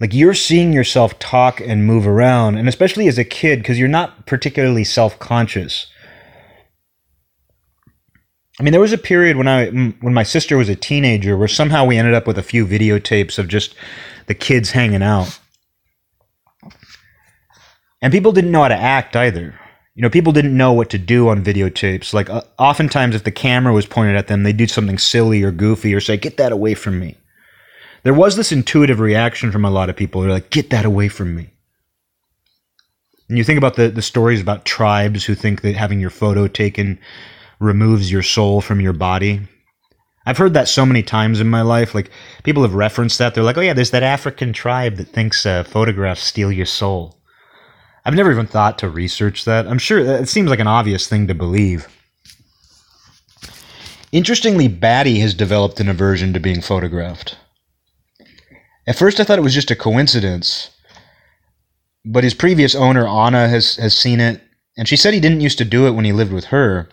[0.00, 3.88] Like you're seeing yourself talk and move around, and especially as a kid, because you're
[3.88, 5.88] not particularly self conscious
[8.60, 11.48] I mean, there was a period when I when my sister was a teenager where
[11.48, 13.74] somehow we ended up with a few videotapes of just
[14.26, 15.38] the kids hanging out.
[18.02, 19.58] And people didn't know how to act either.
[19.94, 22.14] You know, people didn't know what to do on videotapes.
[22.14, 25.50] Like, uh, oftentimes, if the camera was pointed at them, they'd do something silly or
[25.50, 27.16] goofy or say, Get that away from me.
[28.02, 30.20] There was this intuitive reaction from a lot of people.
[30.20, 31.50] They're like, Get that away from me.
[33.28, 36.48] And you think about the, the stories about tribes who think that having your photo
[36.48, 36.98] taken
[37.60, 39.40] removes your soul from your body.
[40.26, 41.94] I've heard that so many times in my life.
[41.94, 42.10] Like
[42.42, 43.34] people have referenced that.
[43.34, 47.19] They're like, "Oh yeah, there's that African tribe that thinks uh, photographs steal your soul."
[48.04, 49.66] I've never even thought to research that.
[49.66, 51.88] I'm sure it seems like an obvious thing to believe.
[54.12, 57.36] Interestingly, Batty has developed an aversion to being photographed.
[58.86, 60.70] At first, I thought it was just a coincidence,
[62.04, 64.42] but his previous owner, Anna, has, has seen it,
[64.76, 66.88] and she said he didn't used to do it when he lived with her.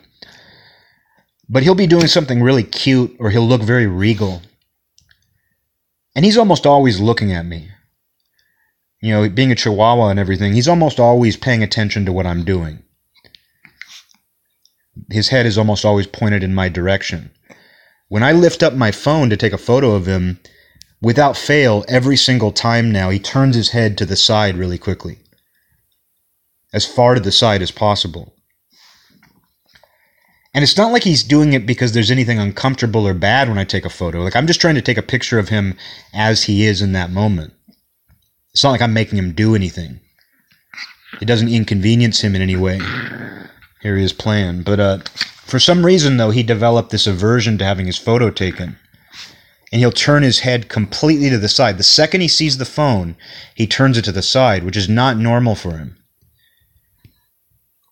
[1.50, 4.42] But he'll be doing something really cute, or he'll look very regal.
[6.16, 7.70] And he's almost always looking at me.
[9.02, 12.44] You know, being a chihuahua and everything, he's almost always paying attention to what I'm
[12.44, 12.84] doing.
[15.12, 17.32] His head is almost always pointed in my direction.
[18.10, 20.40] When I lift up my phone to take a photo of him,
[21.02, 25.20] Without fail, every single time now, he turns his head to the side really quickly.
[26.74, 28.34] As far to the side as possible.
[30.54, 33.64] And it's not like he's doing it because there's anything uncomfortable or bad when I
[33.64, 34.24] take a photo.
[34.24, 35.76] Like, I'm just trying to take a picture of him
[36.14, 37.54] as he is in that moment.
[38.58, 40.00] It's not like I'm making him do anything.
[41.22, 42.80] It doesn't inconvenience him in any way.
[43.84, 44.14] Here he is.
[44.14, 44.98] But uh,
[45.46, 48.78] for some reason, though, he developed this aversion to having his photo taken
[49.72, 51.78] and he'll turn his head completely to the side.
[51.78, 53.16] The second he sees the phone,
[53.54, 55.96] he turns it to the side, which is not normal for him.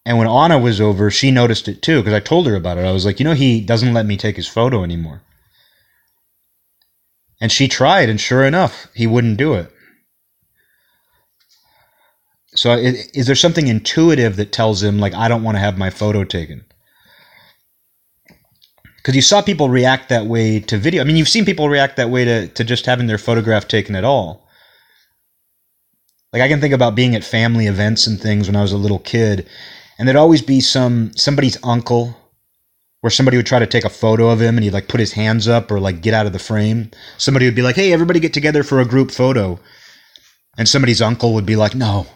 [0.04, 2.86] And when Anna was over, she noticed it too, because I told her about it.
[2.86, 5.22] I was like, you know, he doesn't let me take his photo anymore.
[7.42, 9.72] And she tried, and sure enough, he wouldn't do it.
[12.56, 15.90] So, is there something intuitive that tells him, like, I don't want to have my
[15.90, 16.66] photo taken?
[19.06, 21.00] because you saw people react that way to video.
[21.00, 23.96] I mean, you've seen people react that way to, to just having their photograph taken
[23.96, 24.48] at all.
[26.34, 28.78] Like I can think about being at family events and things when I was a
[28.78, 29.48] little kid,
[30.00, 32.18] and there'd always be some somebody's uncle
[33.02, 35.14] where somebody would try to take a photo of him and he'd like put his
[35.14, 36.90] hands up or like get out of the frame.
[37.20, 39.60] Somebody would be like, "Hey, everybody get together for a group photo."
[40.58, 42.08] And somebody's uncle would be like, "No,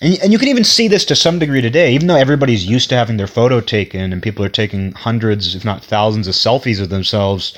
[0.00, 2.88] and, and you can even see this to some degree today, even though everybody's used
[2.90, 6.80] to having their photo taken and people are taking hundreds, if not thousands, of selfies
[6.80, 7.56] of themselves.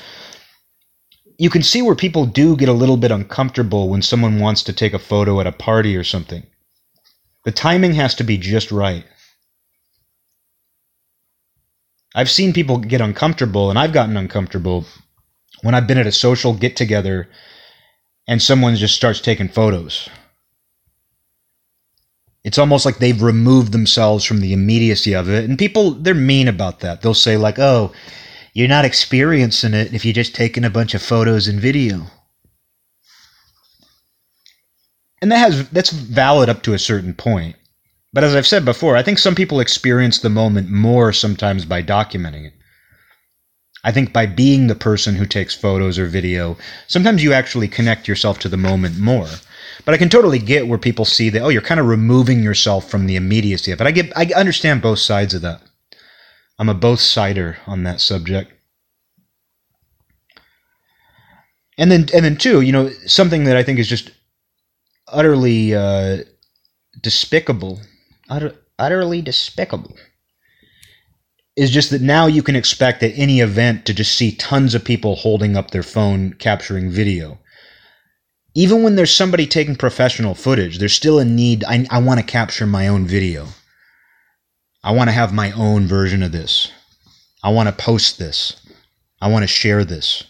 [1.37, 4.73] You can see where people do get a little bit uncomfortable when someone wants to
[4.73, 6.43] take a photo at a party or something.
[7.45, 9.05] The timing has to be just right.
[12.13, 14.85] I've seen people get uncomfortable, and I've gotten uncomfortable
[15.61, 17.29] when I've been at a social get together
[18.27, 20.09] and someone just starts taking photos.
[22.43, 25.45] It's almost like they've removed themselves from the immediacy of it.
[25.45, 27.01] And people, they're mean about that.
[27.01, 27.91] They'll say, like, oh,
[28.53, 32.07] you're not experiencing it if you're just taking a bunch of photos and video.
[35.21, 37.55] And that has that's valid up to a certain point.
[38.11, 41.83] But as I've said before, I think some people experience the moment more sometimes by
[41.83, 42.53] documenting it.
[43.83, 48.07] I think by being the person who takes photos or video, sometimes you actually connect
[48.07, 49.27] yourself to the moment more.
[49.85, 52.89] But I can totally get where people see that, oh, you're kind of removing yourself
[52.89, 53.87] from the immediacy of it.
[53.87, 55.61] I get, I understand both sides of that.
[56.59, 58.53] I'm a both sider on that subject.
[61.77, 64.11] And then, and then too, you know, something that I think is just
[65.07, 66.17] utterly uh,
[67.01, 67.79] despicable,
[68.29, 69.95] utter, utterly despicable,
[71.55, 74.85] is just that now you can expect at any event to just see tons of
[74.85, 77.39] people holding up their phone capturing video
[78.53, 81.63] even when there's somebody taking professional footage, there's still a need.
[81.63, 83.47] I, I want to capture my own video.
[84.83, 86.71] I want to have my own version of this.
[87.43, 88.55] I want to post this.
[89.21, 90.23] I want to share this.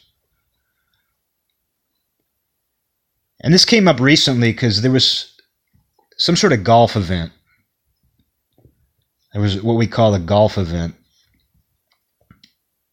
[3.39, 5.33] And this came up recently because there was
[6.17, 7.31] some sort of golf event.
[9.33, 10.95] There was what we call a golf event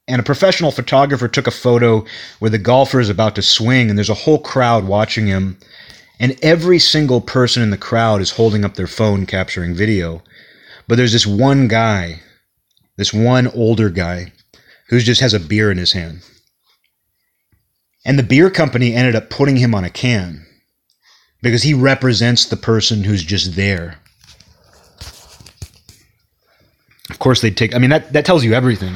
[0.08, 2.04] and a professional photographer took a photo
[2.38, 5.58] where the golfer is about to swing and there's a whole crowd watching him.
[6.18, 10.22] And every single person in the crowd is holding up their phone capturing video.
[10.88, 12.22] But there's this one guy
[12.96, 14.32] this one older guy
[14.88, 16.20] who just has a beer in his hand.
[18.04, 20.44] And the beer company ended up putting him on a can
[21.40, 24.00] because he represents the person who's just there.
[27.08, 28.94] Of course they'd take i mean that, that tells you everything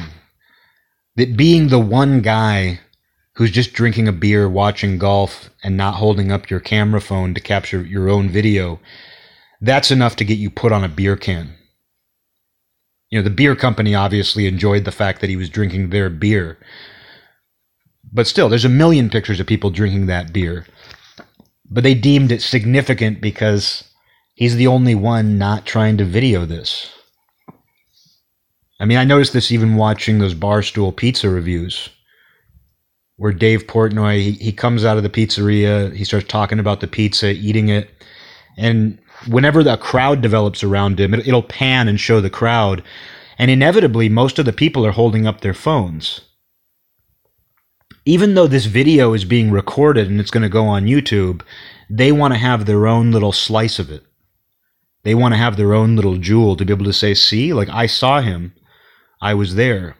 [1.15, 2.79] that being the one guy
[3.35, 7.41] who's just drinking a beer, watching golf, and not holding up your camera phone to
[7.41, 8.79] capture your own video,
[9.61, 11.53] that's enough to get you put on a beer can.
[13.09, 16.57] You know, the beer company obviously enjoyed the fact that he was drinking their beer.
[18.11, 20.65] But still, there's a million pictures of people drinking that beer.
[21.69, 23.83] But they deemed it significant because
[24.33, 26.91] he's the only one not trying to video this.
[28.83, 31.87] I mean, I noticed this even watching those Barstool pizza reviews
[33.15, 36.87] where Dave Portnoy, he, he comes out of the pizzeria, he starts talking about the
[36.87, 37.89] pizza, eating it.
[38.57, 42.83] And whenever the crowd develops around him, it, it'll pan and show the crowd.
[43.37, 46.19] And inevitably, most of the people are holding up their phones.
[48.03, 51.41] Even though this video is being recorded and it's going to go on YouTube,
[51.89, 54.03] they want to have their own little slice of it.
[55.03, 57.69] They want to have their own little jewel to be able to say, see, like
[57.69, 58.53] I saw him.
[59.23, 59.95] I was there.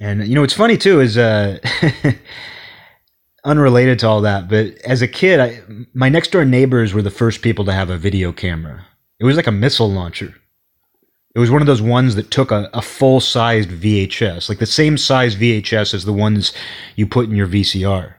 [0.00, 1.58] And you know what's funny too is uh
[3.44, 5.60] unrelated to all that, but as a kid, I,
[5.92, 8.86] my next door neighbors were the first people to have a video camera.
[9.18, 10.34] It was like a missile launcher.
[11.34, 14.66] It was one of those ones that took a, a full sized VHS, like the
[14.66, 16.52] same size VHS as the ones
[16.94, 18.14] you put in your VCR.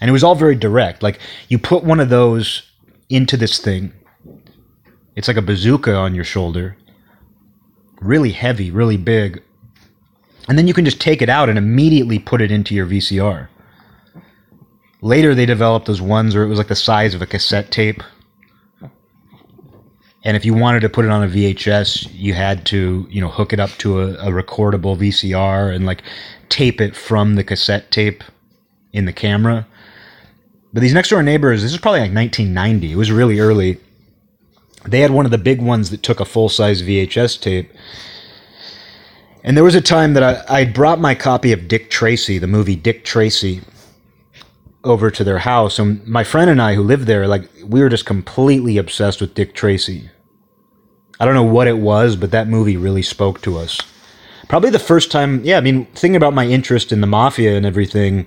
[0.00, 1.02] And it was all very direct.
[1.02, 2.62] Like you put one of those
[3.08, 3.92] into this thing,
[5.16, 6.76] it's like a bazooka on your shoulder,
[8.00, 9.42] really heavy, really big.
[10.48, 13.48] And then you can just take it out and immediately put it into your VCR.
[15.02, 18.02] Later, they developed those ones where it was like the size of a cassette tape.
[20.22, 23.28] And if you wanted to put it on a VHS, you had to, you know,
[23.28, 26.02] hook it up to a, a recordable VCR and like
[26.50, 28.22] tape it from the cassette tape
[28.92, 29.66] in the camera.
[30.72, 32.92] But these next door neighbors, this is probably like 1990.
[32.92, 33.78] It was really early.
[34.84, 37.70] They had one of the big ones that took a full size VHS tape.
[39.42, 42.46] And there was a time that I, I brought my copy of Dick Tracy, the
[42.46, 43.62] movie Dick Tracy,
[44.84, 47.90] over to their house and my friend and I who lived there like we were
[47.90, 50.08] just completely obsessed with Dick Tracy.
[51.18, 53.78] I don't know what it was, but that movie really spoke to us.
[54.48, 57.66] Probably the first time, yeah, I mean, thinking about my interest in the mafia and
[57.66, 58.26] everything,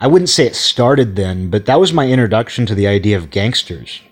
[0.00, 3.30] I wouldn't say it started then, but that was my introduction to the idea of
[3.30, 4.02] gangsters.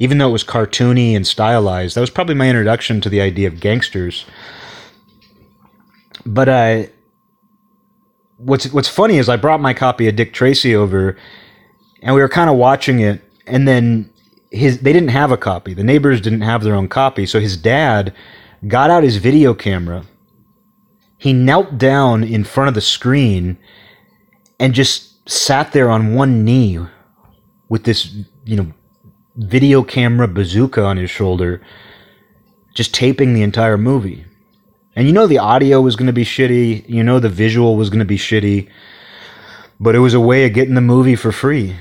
[0.00, 3.46] Even though it was cartoony and stylized, that was probably my introduction to the idea
[3.46, 4.24] of gangsters.
[6.26, 6.82] But uh,
[8.38, 11.16] what's what's funny is I brought my copy of Dick Tracy over,
[12.02, 14.10] and we were kind of watching it, and then
[14.50, 15.74] his they didn't have a copy.
[15.74, 18.14] The neighbors didn't have their own copy, so his dad
[18.66, 20.04] got out his video camera.
[21.18, 23.58] He knelt down in front of the screen
[24.58, 26.78] and just sat there on one knee
[27.68, 28.14] with this,
[28.46, 28.72] you know,
[29.36, 31.60] video camera bazooka on his shoulder,
[32.74, 34.24] just taping the entire movie.
[34.96, 37.90] And you know the audio was going to be shitty, you know the visual was
[37.90, 38.68] going to be shitty,
[39.78, 41.76] but it was a way of getting the movie for free.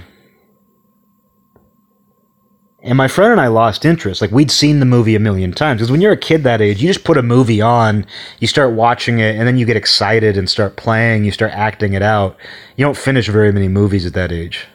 [2.81, 4.21] And my friend and I lost interest.
[4.21, 5.79] Like we'd seen the movie a million times.
[5.79, 8.05] Because when you're a kid that age, you just put a movie on,
[8.39, 11.93] you start watching it, and then you get excited and start playing, you start acting
[11.93, 12.37] it out.
[12.77, 14.65] You don't finish very many movies at that age.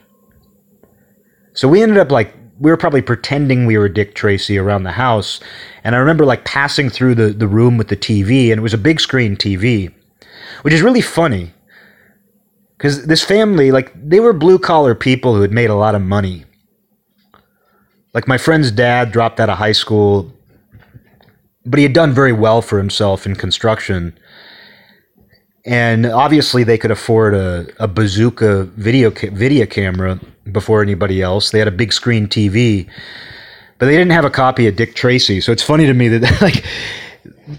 [1.54, 4.92] So we ended up like we were probably pretending we were Dick Tracy around the
[4.92, 5.40] house.
[5.82, 8.74] And I remember like passing through the, the room with the TV, and it was
[8.74, 9.92] a big screen TV,
[10.62, 11.52] which is really funny.
[12.76, 16.02] Because this family, like, they were blue collar people who had made a lot of
[16.02, 16.44] money.
[18.12, 20.32] Like, my friend's dad dropped out of high school,
[21.64, 24.18] but he had done very well for himself in construction.
[25.66, 30.20] And obviously, they could afford a, a bazooka video, ca- video camera
[30.52, 31.50] before anybody else.
[31.50, 32.86] They had a big screen TV,
[33.78, 35.40] but they didn't have a copy of Dick Tracy.
[35.40, 36.64] So it's funny to me that like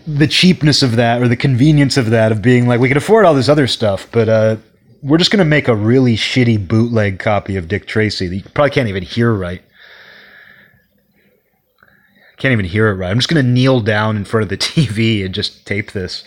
[0.07, 3.25] the cheapness of that or the convenience of that of being like we can afford
[3.25, 4.57] all this other stuff, but uh,
[5.01, 8.71] we're just gonna make a really shitty bootleg copy of Dick Tracy that you probably
[8.71, 9.61] can't even hear right.
[12.37, 13.09] Can't even hear it right.
[13.09, 16.23] I'm just gonna kneel down in front of the TV and just tape this.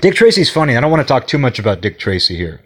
[0.00, 0.76] Dick Tracy's funny.
[0.76, 2.60] I don't want to talk too much about Dick Tracy here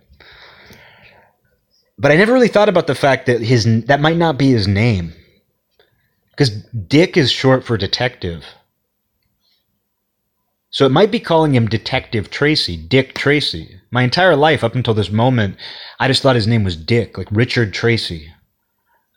[1.99, 4.68] but I never really thought about the fact that his that might not be his
[4.68, 5.14] name.
[6.31, 8.45] Because Dick is short for detective.
[10.68, 13.81] So it might be calling him Detective Tracy, Dick Tracy.
[13.91, 15.57] My entire life up until this moment,
[15.99, 18.31] I just thought his name was Dick, like Richard Tracy.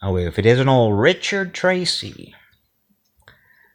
[0.02, 2.34] Oh, wait, if it isn't old Richard Tracy.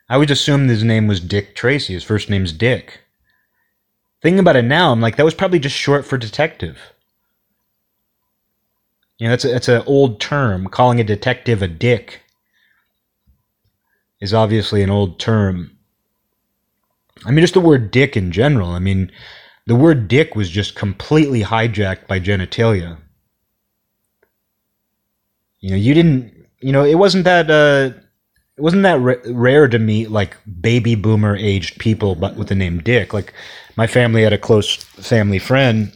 [0.09, 1.93] I would assume his name was Dick Tracy.
[1.93, 3.01] His first name's Dick.
[4.25, 6.79] Thinking about it now, I'm like, that was probably just short for detective.
[9.18, 10.66] You know, that's a, that's an old term.
[10.68, 12.22] Calling a detective a dick
[14.22, 15.77] is obviously an old term.
[17.27, 18.70] I mean, just the word dick in general.
[18.70, 19.12] I mean,
[19.66, 22.97] the word dick was just completely hijacked by genitalia.
[25.61, 26.47] You know, you didn't.
[26.61, 27.51] You know, it wasn't that.
[27.51, 28.01] Uh,
[28.57, 32.55] it wasn't that r- rare to meet like baby boomer aged people, but with the
[32.55, 33.12] name Dick.
[33.12, 33.32] Like
[33.76, 35.92] my family had a close family friend.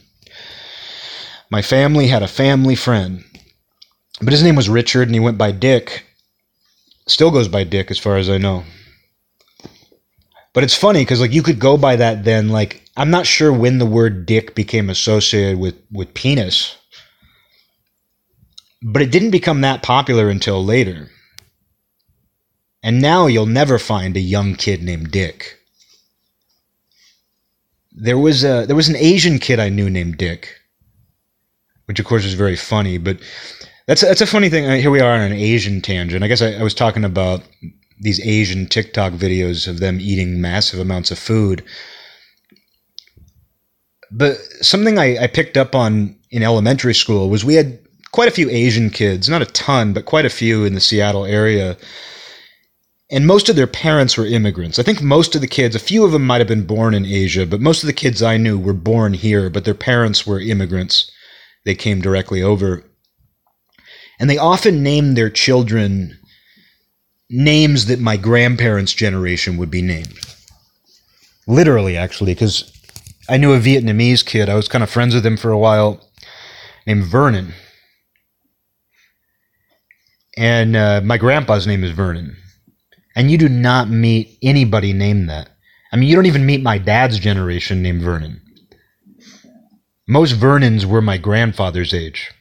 [1.49, 3.23] My family had a family friend,
[4.21, 6.05] but his name was Richard, and he went by Dick.
[7.07, 8.63] Still goes by Dick, as far as I know.
[10.53, 12.49] But it's funny because like you could go by that then.
[12.49, 16.75] Like I'm not sure when the word dick became associated with with penis,
[18.83, 21.09] but it didn't become that popular until later.
[22.81, 25.57] And now you'll never find a young kid named Dick.
[27.91, 30.55] There was a there was an Asian kid I knew named Dick,
[31.85, 32.97] which of course is very funny.
[32.97, 33.19] But
[33.87, 34.65] that's that's a funny thing.
[34.65, 36.23] Uh, here we are on an Asian tangent.
[36.23, 37.43] I guess I, I was talking about
[37.99, 41.63] these Asian TikTok videos of them eating massive amounts of food.
[44.11, 47.79] But something I, I picked up on in elementary school was we had
[48.11, 51.25] quite a few Asian kids, not a ton, but quite a few in the Seattle
[51.25, 51.75] area
[53.11, 54.77] and most of their parents were immigrants.
[54.77, 57.05] I think most of the kids, a few of them might have been born in
[57.05, 60.39] Asia, but most of the kids I knew were born here, but their parents were
[60.39, 61.09] immigrants.
[61.65, 62.83] They came directly over.
[64.19, 66.19] And they often named their children
[67.31, 70.19] names that my grandparents' generation would be named.
[71.47, 72.71] Literally, actually, because
[73.27, 74.49] I knew a Vietnamese kid.
[74.49, 76.07] I was kind of friends with him for a while,
[76.85, 77.53] named Vernon.
[80.37, 82.37] And uh, my grandpa's name is Vernon
[83.15, 85.49] and you do not meet anybody named that.
[85.91, 88.41] I mean, you don't even meet my dad's generation named Vernon.
[90.07, 92.31] Most Vernons were my grandfather's age.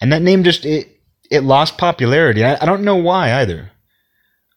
[0.00, 0.88] And that name just, it,
[1.30, 2.44] it lost popularity.
[2.44, 3.72] I, I don't know why either.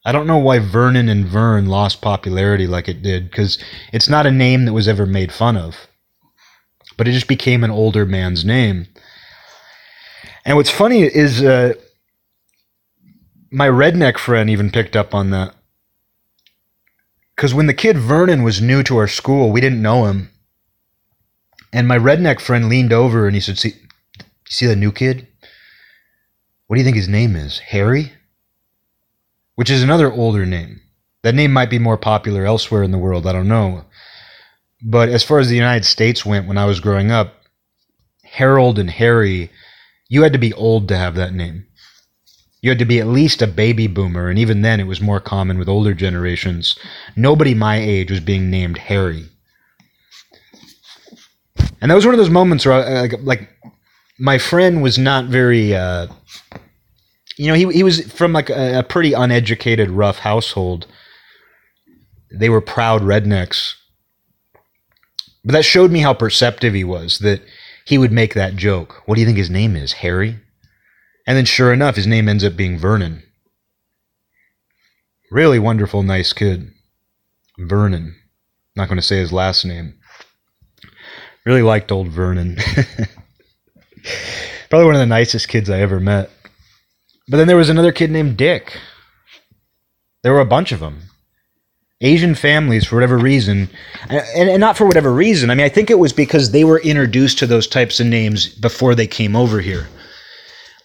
[0.03, 3.57] I don't know why Vernon and Vern lost popularity like it did, because
[3.93, 5.87] it's not a name that was ever made fun of.
[6.97, 8.87] But it just became an older man's name.
[10.43, 11.73] And what's funny is uh,
[13.51, 15.53] my redneck friend even picked up on that.
[17.35, 20.29] Because when the kid Vernon was new to our school, we didn't know him.
[21.73, 23.73] And my redneck friend leaned over and he said, See,
[24.47, 25.27] see the new kid?
[26.67, 27.59] What do you think his name is?
[27.59, 28.13] Harry?
[29.55, 30.81] Which is another older name.
[31.23, 33.85] That name might be more popular elsewhere in the world, I don't know.
[34.81, 37.35] But as far as the United States went when I was growing up,
[38.23, 39.51] Harold and Harry,
[40.09, 41.67] you had to be old to have that name
[42.61, 45.19] you had to be at least a baby boomer, and even then it was more
[45.19, 46.77] common with older generations.
[47.15, 49.25] Nobody my age was being named Harry.
[51.81, 53.49] And that was one of those moments where, I, like, like,
[54.19, 56.05] my friend was not very, uh,
[57.37, 60.85] you know, he, he was from like a, a pretty uneducated, rough household.
[62.31, 63.73] They were proud rednecks.
[65.43, 67.41] But that showed me how perceptive he was, that
[67.85, 69.01] he would make that joke.
[69.07, 69.93] What do you think his name is?
[69.93, 70.39] Harry?
[71.31, 73.23] And then, sure enough, his name ends up being Vernon.
[75.31, 76.73] Really wonderful, nice kid.
[77.57, 78.17] Vernon.
[78.75, 79.97] Not going to say his last name.
[81.45, 82.57] Really liked old Vernon.
[84.69, 86.29] Probably one of the nicest kids I ever met.
[87.29, 88.77] But then there was another kid named Dick.
[90.23, 91.03] There were a bunch of them.
[92.01, 93.69] Asian families, for whatever reason,
[94.09, 95.49] and, and, not for whatever reason.
[95.49, 98.53] I mean, I think it was because they were introduced to those types of names
[98.53, 99.87] before they came over here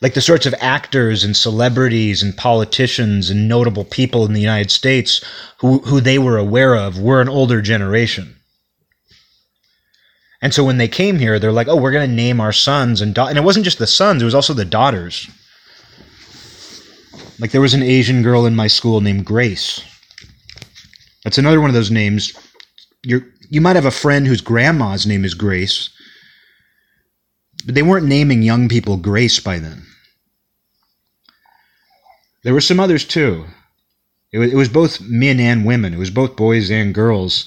[0.01, 4.71] like the sorts of actors and celebrities and politicians and notable people in the United
[4.71, 5.25] States
[5.59, 8.37] who, who they were aware of were an older generation.
[10.43, 13.01] And so when they came here, they're like, oh, we're going to name our sons
[13.01, 13.29] and da-.
[13.29, 15.29] and it wasn't just the sons, it was also the daughters.
[17.39, 19.83] Like there was an Asian girl in my school named Grace.
[21.25, 22.33] That's another one of those names.
[23.03, 25.91] you you might have a friend whose grandma's name is Grace,
[27.67, 29.83] but they weren't naming young people Grace by then.
[32.45, 33.45] There were some others too.
[34.33, 35.93] It was, it was both men and women.
[35.93, 37.45] It was both boys and girls.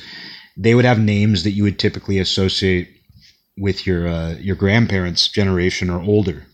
[0.57, 2.89] They would have names that you would typically associate
[3.57, 6.45] with your uh, your grandparents' generation or older.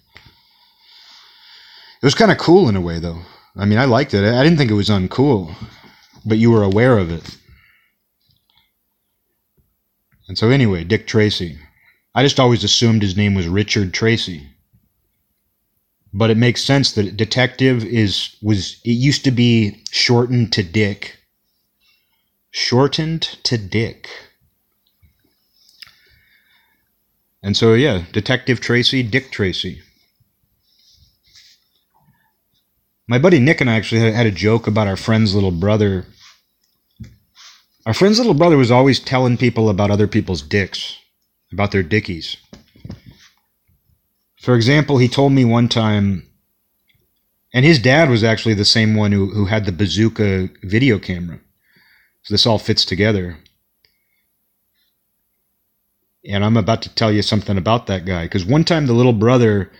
[2.01, 3.21] It was kind of cool in a way, though.
[3.55, 4.23] I mean, I liked it.
[4.23, 5.55] I didn't think it was uncool,
[6.23, 7.37] but you were aware of it.
[10.27, 11.57] And so, anyway, Dick Tracy.
[12.17, 14.47] I just always assumed his name was Richard Tracy.
[16.13, 21.17] But it makes sense that detective is was it used to be shortened to Dick.
[22.51, 24.09] Shortened to Dick.
[27.43, 29.81] And so yeah, Detective Tracy, Dick Tracy.
[33.09, 36.05] My buddy Nick and I actually had a joke about our friend's little brother.
[37.85, 40.97] Our friend's little brother was always telling people about other people's dicks
[41.55, 42.37] about their dickies.
[44.41, 46.27] For example, he told me one time
[47.55, 51.39] And his dad was actually the same one who, who had the bazooka video camera.
[52.23, 53.37] So this all fits together.
[56.25, 58.25] And I'm about to tell you something about that guy.
[58.25, 59.71] Because one time the little brother,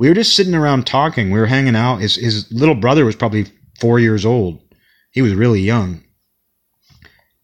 [0.00, 1.30] we were just sitting around talking.
[1.30, 1.98] We were hanging out.
[1.98, 3.46] His, his little brother was probably
[3.78, 4.60] four years old.
[5.12, 6.02] He was really young.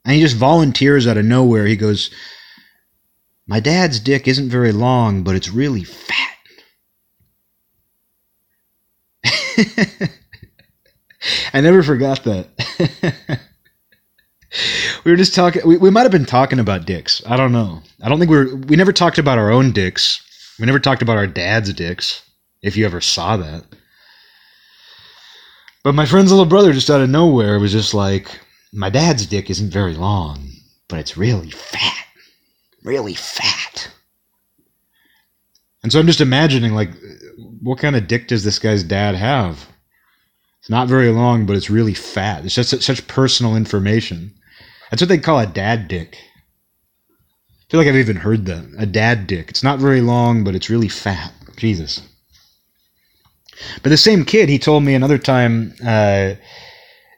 [0.05, 1.66] And he just volunteers out of nowhere.
[1.66, 2.11] He goes,
[3.47, 6.36] My dad's dick isn't very long, but it's really fat.
[11.53, 13.40] I never forgot that.
[15.05, 15.62] we were just talking.
[15.66, 17.22] We, we might have been talking about dicks.
[17.26, 17.82] I don't know.
[18.03, 18.57] I don't think we were.
[18.57, 20.22] We never talked about our own dicks.
[20.59, 22.22] We never talked about our dad's dicks.
[22.62, 23.64] If you ever saw that.
[25.84, 28.28] But my friend's little brother, just out of nowhere, was just like,
[28.72, 30.51] "My dad's dick isn't very long,
[30.88, 32.05] but it's really fat,
[32.87, 33.91] really fat."
[35.82, 36.91] And so I'm just imagining, like,
[37.61, 39.68] what kind of dick does this guy's dad have?
[40.61, 42.45] It's not very long, but it's really fat.
[42.45, 44.34] It's just such personal information.
[44.91, 46.16] That's what they call a dad dick.
[46.18, 48.64] I feel like I've even heard that.
[48.78, 49.49] A dad dick.
[49.49, 51.32] It's not very long, but it's really fat.
[51.57, 52.03] Jesus.
[53.82, 56.34] But the same kid, he told me another time, uh,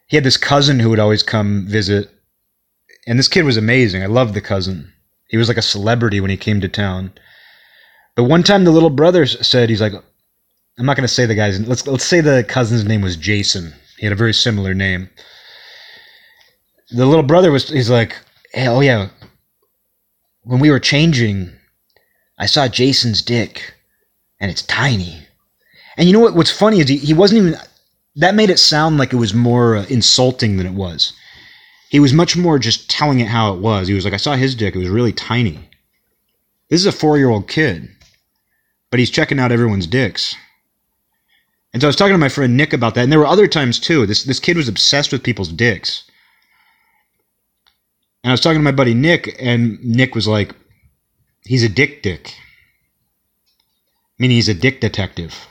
[0.08, 2.10] he had this cousin who would always come visit.
[3.06, 4.02] And this kid was amazing.
[4.02, 4.92] I loved the cousin.
[5.28, 7.12] He was like a celebrity when he came to town.
[8.16, 9.92] But one time the little brother said, he's like,
[10.78, 11.60] I'm not going to say the guy's.
[11.66, 13.74] Let's let's say the cousin's name was Jason.
[13.98, 15.10] He had a very similar name.
[16.90, 17.68] The little brother was.
[17.68, 18.16] He's like,
[18.52, 19.08] hey, oh yeah.
[20.42, 21.50] When we were changing,
[22.38, 23.74] I saw Jason's dick,
[24.40, 25.26] and it's tiny.
[25.96, 26.34] And you know what?
[26.34, 27.60] What's funny is he, he wasn't even.
[28.14, 31.12] That made it sound like it was more uh, insulting than it was.
[31.88, 33.88] He was much more just telling it how it was.
[33.88, 34.74] He was like, I saw his dick.
[34.74, 35.68] It was really tiny.
[36.68, 37.88] This is a four year old kid,
[38.90, 40.36] but he's checking out everyone's dicks.
[41.72, 43.46] And so I was talking to my friend Nick about that, and there were other
[43.46, 44.06] times too.
[44.06, 46.04] This this kid was obsessed with people's dicks.
[48.22, 50.54] And I was talking to my buddy Nick, and Nick was like,
[51.44, 52.34] he's a dick dick.
[54.18, 55.46] Meaning he's a dick detective.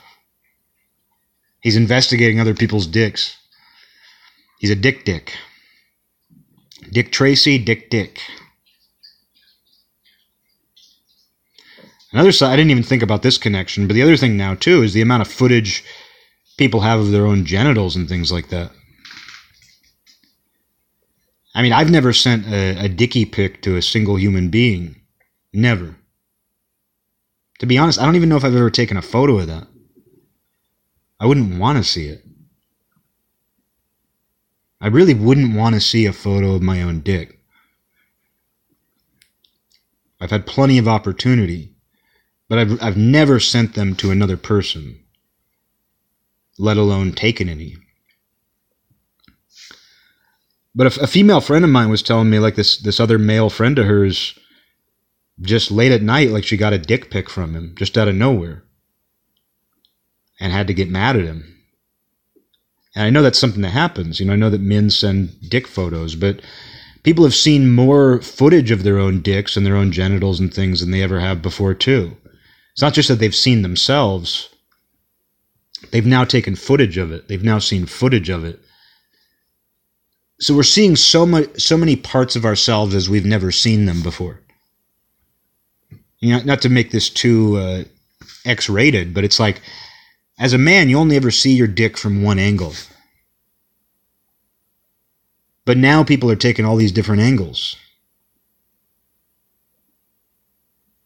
[1.60, 3.36] He's investigating other people's dicks.
[4.58, 5.36] He's a dick dick.
[6.90, 8.20] Dick Tracy, Dick Dick.
[12.12, 14.82] Another side, I didn't even think about this connection, but the other thing now, too,
[14.82, 15.84] is the amount of footage
[16.56, 18.72] people have of their own genitals and things like that.
[21.54, 24.96] I mean, I've never sent a, a dicky pic to a single human being.
[25.52, 25.96] Never.
[27.58, 29.66] To be honest, I don't even know if I've ever taken a photo of that.
[31.20, 32.24] I wouldn't want to see it.
[34.80, 37.38] I really wouldn't want to see a photo of my own dick.
[40.20, 41.74] I've had plenty of opportunity,
[42.48, 45.00] but I've, I've never sent them to another person
[46.58, 47.76] let alone taken any.
[50.74, 53.48] But a, a female friend of mine was telling me like this this other male
[53.48, 54.38] friend of hers
[55.40, 58.14] just late at night like she got a dick pic from him just out of
[58.14, 58.64] nowhere
[60.40, 61.57] and had to get mad at him.
[62.98, 64.18] And I know that's something that happens.
[64.18, 66.42] You know, I know that men send dick photos, but
[67.04, 70.80] people have seen more footage of their own dicks and their own genitals and things
[70.80, 72.16] than they ever have before too.
[72.72, 74.50] It's not just that they've seen themselves,
[75.90, 77.28] They've now taken footage of it.
[77.28, 78.60] They've now seen footage of it.
[80.40, 84.02] So we're seeing so much, so many parts of ourselves as we've never seen them
[84.02, 84.40] before.
[86.20, 87.84] You know, not to make this too uh,
[88.44, 89.60] X-rated, but it's like,
[90.38, 92.72] as a man, you only ever see your dick from one angle.
[95.64, 97.76] But now people are taking all these different angles.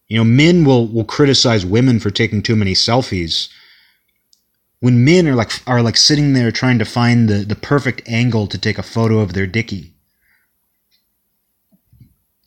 [0.07, 3.49] You know, men will will criticize women for taking too many selfies
[4.81, 8.47] when men are like are like sitting there trying to find the, the perfect angle
[8.49, 9.95] to take a photo of their dicky.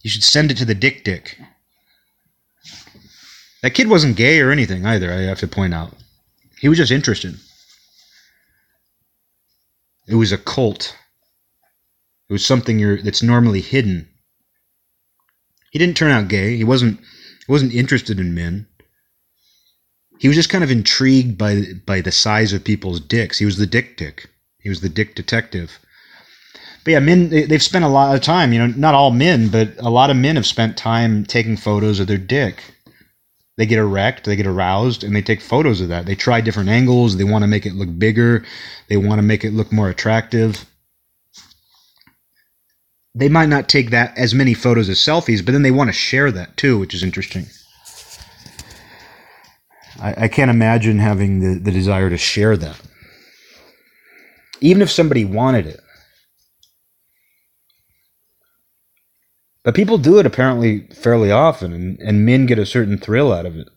[0.04, 1.40] You should send it to the dick dick.
[3.64, 5.92] That kid wasn't gay or anything either, I have to point out.
[6.60, 7.36] He was just interested.
[10.08, 10.96] It was a cult.
[12.30, 14.10] It was something that's normally hidden.
[15.72, 16.56] He didn't turn out gay.
[16.56, 18.68] He wasn't he wasn't interested in men
[20.20, 23.40] he was just kind of intrigued by by the size of people's dicks.
[23.40, 24.30] He was the dick dick.
[24.60, 25.80] He was the dick detective.
[26.84, 28.54] But yeah, men they've spent a lot of time.
[28.54, 32.00] You know, not all men, but a lot of men have spent time taking photos
[32.00, 32.75] of their dick.
[33.58, 36.06] They get erect, they get aroused, and they take photos of that.
[36.08, 37.18] They try different angles.
[37.18, 38.46] They want to make it look bigger.
[38.90, 40.66] They want to make it look more attractive.
[43.16, 45.94] They might not take that as many photos as selfies, but then they want to
[45.94, 47.48] share that too, which is interesting.
[50.00, 52.80] I, I can't imagine having the, the desire to share that.
[54.62, 55.82] even if somebody wanted it.
[59.66, 63.48] But people do it apparently fairly often, and, and men get a certain thrill out
[63.48, 63.68] of it.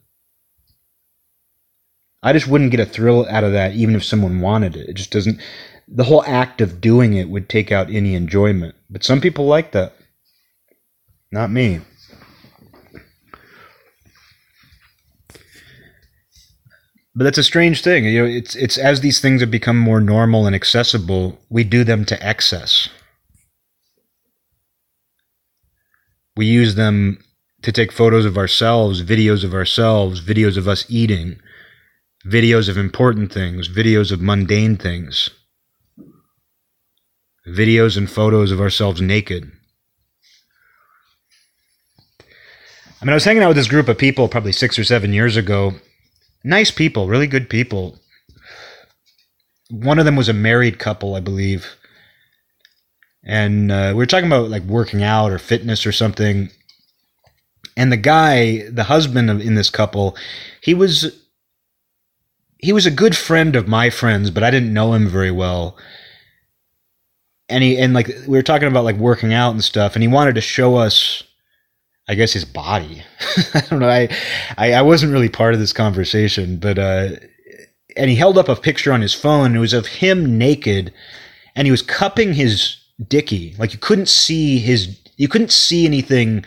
[2.22, 4.86] I just wouldn't get a thrill out of that even if someone wanted it.
[4.90, 5.40] It just doesn't.
[5.88, 8.74] The whole act of doing it would take out any enjoyment.
[8.90, 9.94] But some people like that.
[11.32, 11.80] Not me.
[17.14, 18.04] But that's a strange thing.
[18.04, 21.82] You know, it's it's as these things have become more normal and accessible, we do
[21.82, 22.90] them to excess.
[26.38, 27.18] We use them
[27.62, 31.40] to take photos of ourselves, videos of ourselves, videos of us eating,
[32.24, 35.30] videos of important things, videos of mundane things,
[37.44, 39.50] videos and photos of ourselves naked.
[43.02, 45.12] I mean, I was hanging out with this group of people probably six or seven
[45.12, 45.72] years ago,
[46.44, 47.98] nice people, really good people.
[49.70, 51.66] One of them was a married couple, I believe.
[53.28, 56.50] And uh, we were talking about like working out or fitness or something.
[57.76, 60.16] And the guy, the husband of, in this couple,
[60.62, 61.22] he was
[62.58, 65.76] he was a good friend of my friends, but I didn't know him very well.
[67.48, 70.08] And he and like we were talking about like working out and stuff, and he
[70.08, 71.22] wanted to show us
[72.08, 73.02] I guess his body.
[73.54, 73.88] I don't know.
[73.88, 74.08] I,
[74.56, 77.10] I, I wasn't really part of this conversation, but uh,
[77.94, 79.54] and he held up a picture on his phone.
[79.54, 80.94] It was of him naked,
[81.54, 82.76] and he was cupping his
[83.06, 83.54] dicky.
[83.58, 86.44] Like you couldn't see his, you couldn't see anything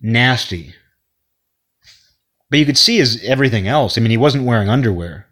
[0.00, 0.74] nasty,
[2.48, 3.96] but you could see his everything else.
[3.96, 5.26] I mean, he wasn't wearing underwear,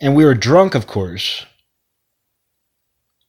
[0.00, 1.46] and we were drunk, of course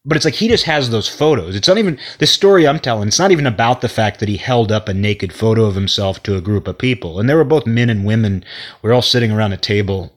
[0.06, 1.56] but it's like he just has those photos.
[1.56, 3.08] It's not even the story I'm telling.
[3.08, 6.24] It's not even about the fact that he held up a naked photo of himself
[6.24, 7.20] to a group of people.
[7.20, 8.44] And they were both men and women.
[8.82, 10.14] We are all sitting around a table.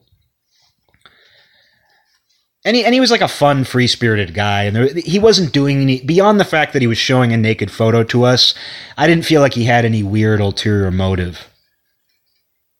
[2.65, 4.63] And he, and he was like a fun, free spirited guy.
[4.63, 7.69] And there, he wasn't doing any, beyond the fact that he was showing a naked
[7.69, 8.53] photo to us,
[8.97, 11.49] I didn't feel like he had any weird ulterior motive.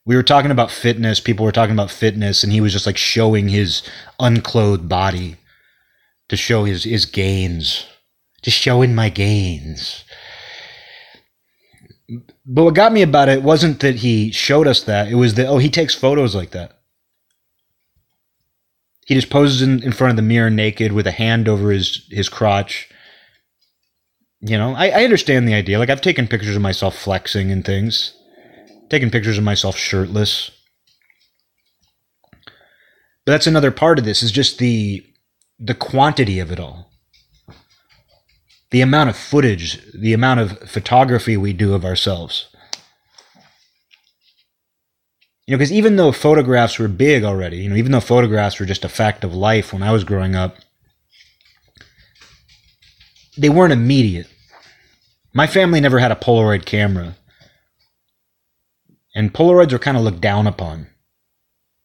[0.06, 1.20] We were talking about fitness.
[1.20, 2.44] People were talking about fitness.
[2.44, 3.84] And he was just like showing his
[4.20, 5.36] unclothed body
[6.30, 7.86] to show his, his gains,
[8.42, 10.06] just showing my gains.
[12.46, 15.48] But what got me about it wasn't that he showed us that, it was that,
[15.48, 16.80] oh, he takes photos like that.
[19.06, 22.08] He just poses in, in front of the mirror naked with a hand over his,
[22.10, 22.90] his crotch.
[24.42, 25.80] You know, I, I understand the idea.
[25.80, 28.14] Like, I've taken pictures of myself flexing and things,
[28.90, 30.52] taken pictures of myself shirtless.
[33.26, 35.06] But that's another part of this is just the
[35.60, 36.92] the quantity of it all.
[38.72, 42.48] The amount of footage, the amount of photography we do of ourselves.
[45.46, 48.66] You know, because even though photographs were big already, you know, even though photographs were
[48.66, 50.58] just a fact of life when I was growing up,
[53.38, 54.28] they weren't immediate.
[55.34, 57.16] My family never had a Polaroid camera.
[59.16, 60.88] And Polaroids were kind of looked down upon.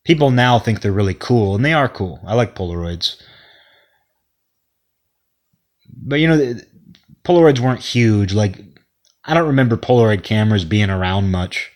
[0.04, 2.20] People now think they're really cool, and they are cool.
[2.26, 3.20] I like Polaroids
[6.08, 6.54] but you know,
[7.24, 8.32] Polaroids weren't huge.
[8.32, 8.58] Like,
[9.24, 11.70] I don't remember Polaroid cameras being around much.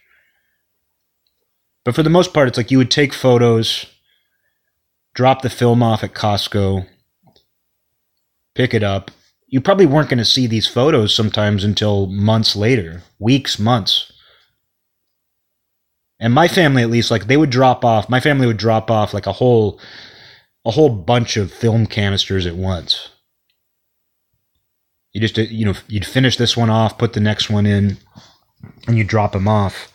[1.85, 3.87] But for the most part, it's like you would take photos,
[5.15, 6.87] drop the film off at Costco,
[8.55, 9.11] pick it up.
[9.49, 14.11] You probably weren't going to see these photos sometimes until months later, weeks, months.
[16.19, 18.09] And my family, at least, like they would drop off.
[18.09, 19.81] My family would drop off like a whole,
[20.65, 23.09] a whole bunch of film canisters at once.
[25.13, 27.99] You just, you know, you'd finish this one off, put the next one in,
[28.87, 29.92] and you drop them off.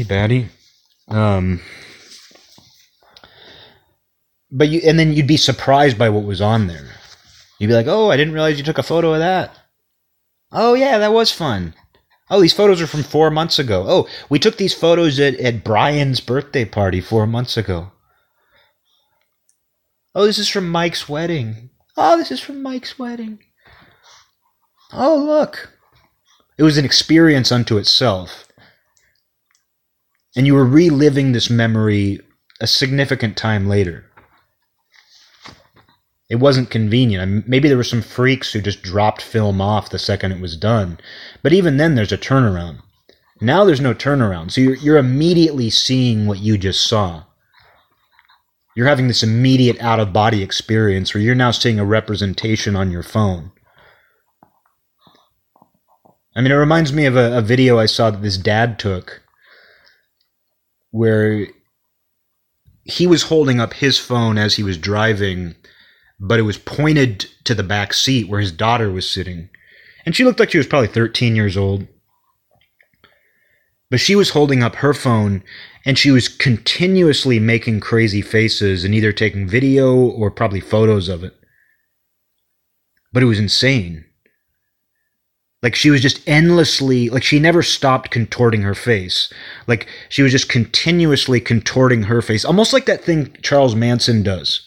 [0.00, 0.48] Hey, baddie.
[1.08, 1.60] Um,
[4.50, 6.88] but you, and then you'd be surprised by what was on there.
[7.58, 9.54] You'd be like, oh, I didn't realize you took a photo of that.
[10.52, 11.74] Oh, yeah, that was fun.
[12.30, 13.84] Oh, these photos are from four months ago.
[13.86, 17.92] Oh, we took these photos at, at Brian's birthday party four months ago.
[20.14, 21.68] Oh, this is from Mike's wedding.
[21.98, 23.40] Oh, this is from Mike's wedding.
[24.94, 25.74] Oh, look.
[26.56, 28.46] It was an experience unto itself.
[30.36, 32.20] And you were reliving this memory
[32.60, 34.04] a significant time later.
[36.28, 37.48] It wasn't convenient.
[37.48, 40.98] Maybe there were some freaks who just dropped film off the second it was done.
[41.42, 42.80] But even then, there's a turnaround.
[43.40, 44.52] Now there's no turnaround.
[44.52, 47.24] So you're, you're immediately seeing what you just saw
[48.74, 52.90] you're having this immediate out of body experience where you're now seeing a representation on
[52.90, 53.52] your phone.
[56.34, 59.22] I mean, it reminds me of a, a video I saw that this dad took
[60.90, 61.46] where
[62.84, 65.54] he was holding up his phone as he was driving,
[66.18, 69.48] but it was pointed to the back seat where his daughter was sitting.
[70.04, 71.86] And she looked like she was probably 13 years old.
[73.90, 75.42] But she was holding up her phone
[75.84, 81.24] and she was continuously making crazy faces and either taking video or probably photos of
[81.24, 81.34] it.
[83.12, 84.04] But it was insane.
[85.62, 89.32] Like she was just endlessly, like she never stopped contorting her face.
[89.66, 94.66] Like she was just continuously contorting her face, almost like that thing Charles Manson does.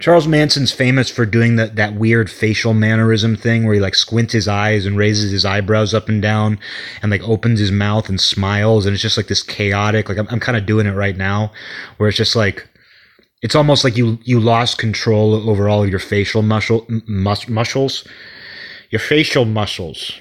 [0.00, 4.32] Charles Manson's famous for doing that that weird facial mannerism thing where he like squints
[4.32, 6.58] his eyes and raises his eyebrows up and down
[7.02, 10.26] and like opens his mouth and smiles and it's just like this chaotic like I'm,
[10.28, 11.52] I'm kind of doing it right now
[11.98, 12.68] where it's just like
[13.42, 18.04] it's almost like you you lost control over all of your facial muscle mus- muscles
[18.92, 20.12] your facial muscles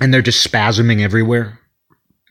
[0.00, 1.58] and they're just spasming everywhere.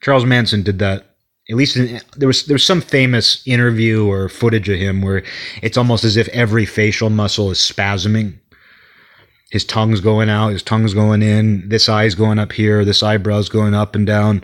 [0.02, 1.06] Charles Manson did that.
[1.50, 5.24] At least in, there was there was some famous interview or footage of him where
[5.64, 8.40] it's almost as if every facial muscle is spasming.
[9.50, 13.50] His tongue's going out, his tongue's going in, this eye's going up here, this eyebrow's
[13.50, 14.44] going up and down.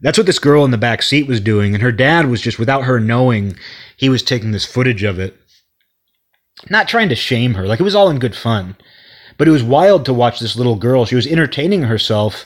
[0.00, 2.58] That's what this girl in the back seat was doing, and her dad was just
[2.58, 3.56] without her knowing,
[3.96, 5.36] he was taking this footage of it.
[6.68, 8.74] Not trying to shame her, like it was all in good fun.
[9.40, 11.06] But it was wild to watch this little girl.
[11.06, 12.44] She was entertaining herself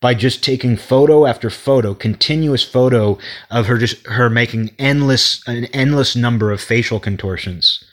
[0.00, 3.16] by just taking photo after photo, continuous photo
[3.48, 7.84] of her just her making endless an endless number of facial contortions.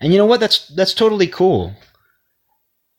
[0.00, 0.40] And you know what?
[0.40, 1.76] That's that's totally cool.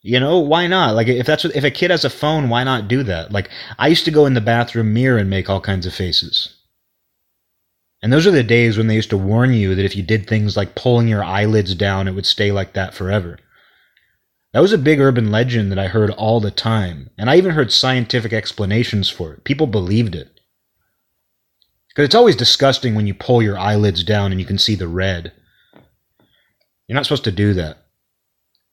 [0.04, 0.96] You know, why not?
[0.96, 3.30] Like if that's what, if a kid has a phone, why not do that?
[3.30, 6.56] Like I used to go in the bathroom mirror and make all kinds of faces.
[8.02, 10.28] And those are the days when they used to warn you that if you did
[10.28, 13.38] things like pulling your eyelids down, it would stay like that forever.
[14.58, 17.52] That was a big urban legend that I heard all the time, and I even
[17.52, 19.44] heard scientific explanations for it.
[19.44, 20.40] People believed it.
[21.90, 24.88] Because it's always disgusting when you pull your eyelids down and you can see the
[24.88, 25.32] red.
[26.88, 27.86] You're not supposed to do that.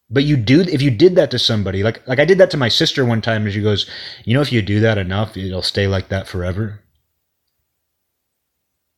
[0.08, 2.56] But you do if you did that to somebody, like like I did that to
[2.56, 3.84] my sister one time, and she goes,
[4.24, 6.80] "You know, if you do that enough, it'll stay like that forever."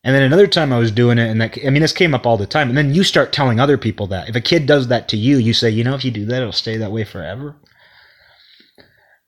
[0.07, 2.25] And then another time I was doing it, and that I mean, this came up
[2.25, 2.69] all the time.
[2.69, 5.35] And then you start telling other people that if a kid does that to you,
[5.35, 7.57] you say, you know, if you do that, it'll stay that way forever.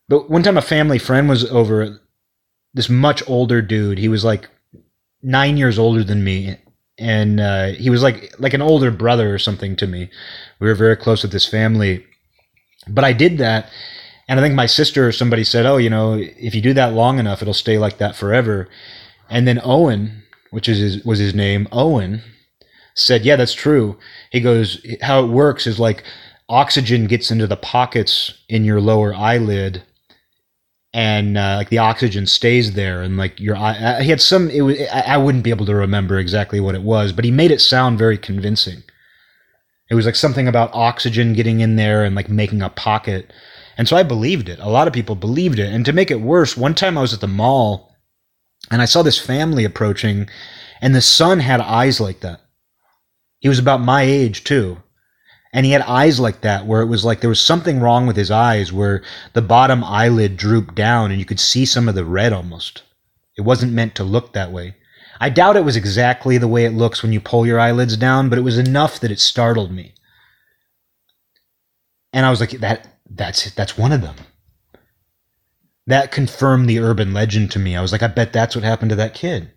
[0.08, 2.00] But one time, a family friend was over.
[2.74, 3.98] This much older dude.
[3.98, 4.48] He was like
[5.22, 6.56] nine years older than me,
[6.98, 10.10] and uh, he was like like an older brother or something to me.
[10.62, 12.06] We were very close with this family.
[12.88, 13.70] But I did that,
[14.30, 16.94] and I think my sister or somebody said, "Oh, you know, if you do that
[16.94, 18.70] long enough, it'll stay like that forever."
[19.30, 22.22] And then Owen, which is his, was his name, Owen,
[22.96, 23.98] said, "Yeah, that's true."
[24.32, 26.04] He goes, "How it works is like
[26.48, 29.84] oxygen gets into the pockets in your lower eyelid."
[30.92, 34.50] And uh, like the oxygen stays there, and like your eye, uh, he had some.
[34.50, 37.52] It was I wouldn't be able to remember exactly what it was, but he made
[37.52, 38.84] it sound very convincing.
[39.90, 43.34] It was like something about oxygen getting in there and like making a pocket.
[43.78, 44.60] And so I believed it.
[44.60, 45.74] A lot of people believed it.
[45.74, 47.89] And to make it worse, one time I was at the mall
[48.72, 50.30] and I saw this family approaching,
[50.82, 52.42] and the son had eyes like that.
[53.40, 54.78] He was about my age, too.
[55.52, 58.16] And he had eyes like that, where it was like there was something wrong with
[58.16, 59.02] his eyes, where
[59.34, 62.84] the bottom eyelid drooped down and you could see some of the red almost.
[63.36, 64.76] It wasn't meant to look that way.
[65.20, 68.30] I doubt it was exactly the way it looks when you pull your eyelids down,
[68.30, 69.96] but it was enough that it startled me.
[72.14, 74.16] And I was like, that that's that's one of them
[75.90, 77.76] that confirmed the urban legend to me.
[77.76, 79.52] I was like, I bet that's what happened to that kid.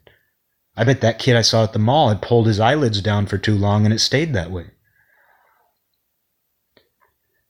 [0.75, 3.37] I bet that kid I saw at the mall had pulled his eyelids down for
[3.37, 4.71] too long and it stayed that way.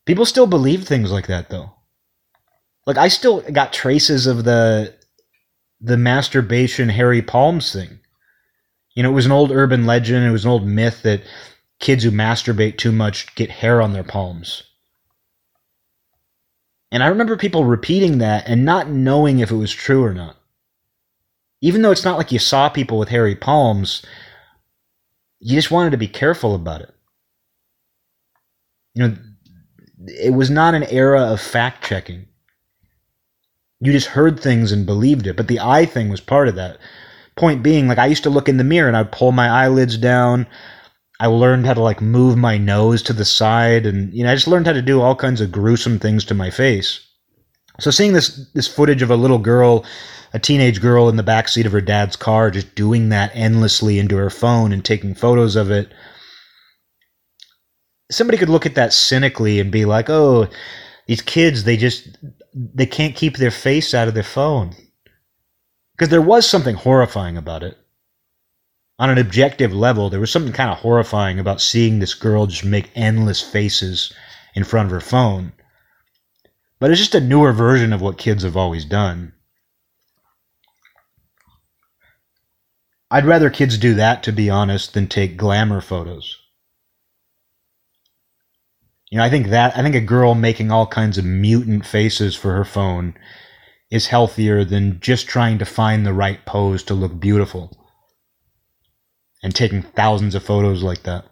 [0.04, 1.72] People still believe things like that though.
[2.84, 4.94] Like I still got traces of the
[5.80, 8.00] the masturbation hairy palms thing.
[8.96, 11.22] You know, it was an old urban legend, it was an old myth that
[11.78, 14.64] kids who masturbate too much get hair on their palms.
[16.92, 20.36] And I remember people repeating that and not knowing if it was true or not.
[21.62, 24.04] Even though it's not like you saw people with hairy palms,
[25.40, 26.94] you just wanted to be careful about it.
[28.94, 29.16] You know,
[30.06, 32.26] it was not an era of fact checking.
[33.80, 36.76] You just heard things and believed it, but the eye thing was part of that.
[37.36, 39.96] Point being, like I used to look in the mirror and I'd pull my eyelids
[39.96, 40.46] down
[41.22, 44.34] I learned how to like move my nose to the side, and you know, I
[44.34, 46.98] just learned how to do all kinds of gruesome things to my face.
[47.78, 49.84] So seeing this this footage of a little girl,
[50.34, 54.00] a teenage girl in the back seat of her dad's car, just doing that endlessly
[54.00, 55.92] into her phone and taking photos of it,
[58.10, 60.48] somebody could look at that cynically and be like, "Oh,
[61.06, 62.18] these kids, they just
[62.52, 64.74] they can't keep their face out of their phone."
[65.92, 67.78] Because there was something horrifying about it.
[68.98, 72.64] On an objective level, there was something kind of horrifying about seeing this girl just
[72.64, 74.12] make endless faces
[74.54, 75.52] in front of her phone.
[76.78, 79.32] But it's just a newer version of what kids have always done.
[83.10, 86.38] I'd rather kids do that, to be honest, than take glamour photos.
[89.10, 92.34] You know, I think that I think a girl making all kinds of mutant faces
[92.34, 93.14] for her phone
[93.90, 97.81] is healthier than just trying to find the right pose to look beautiful
[99.42, 101.24] and taking thousands of photos like that.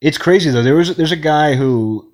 [0.00, 0.62] It's crazy though.
[0.62, 2.12] There was there's a guy who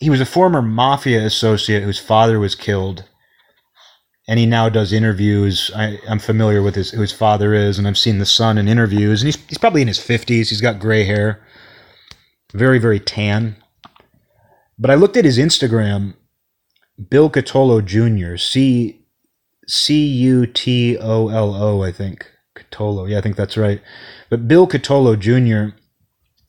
[0.00, 3.04] he was a former mafia associate whose father was killed
[4.28, 5.70] and he now does interviews.
[5.74, 8.68] I, am familiar with his, who his father is, and I've seen the son in
[8.68, 10.48] interviews, and he's, he's probably in his 50s.
[10.48, 11.46] He's got gray hair,
[12.52, 13.56] very, very tan.
[14.78, 16.14] But I looked at his Instagram,
[17.08, 19.05] Bill Cutolo Jr., C
[19.66, 22.30] C U T O L O, I think.
[22.56, 23.82] Cutolo, yeah, I think that's right.
[24.30, 25.76] But Bill Cutolo Jr.,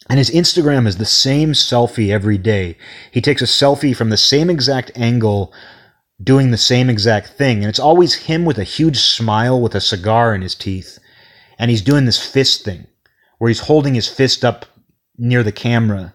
[0.09, 2.78] and his Instagram is the same selfie every day.
[3.11, 5.53] He takes a selfie from the same exact angle
[6.24, 7.57] doing the same exact thing.
[7.57, 10.97] And it's always him with a huge smile with a cigar in his teeth.
[11.59, 12.88] And he's doing this fist thing
[13.38, 14.65] where he's holding his fist up
[15.18, 16.13] near the camera.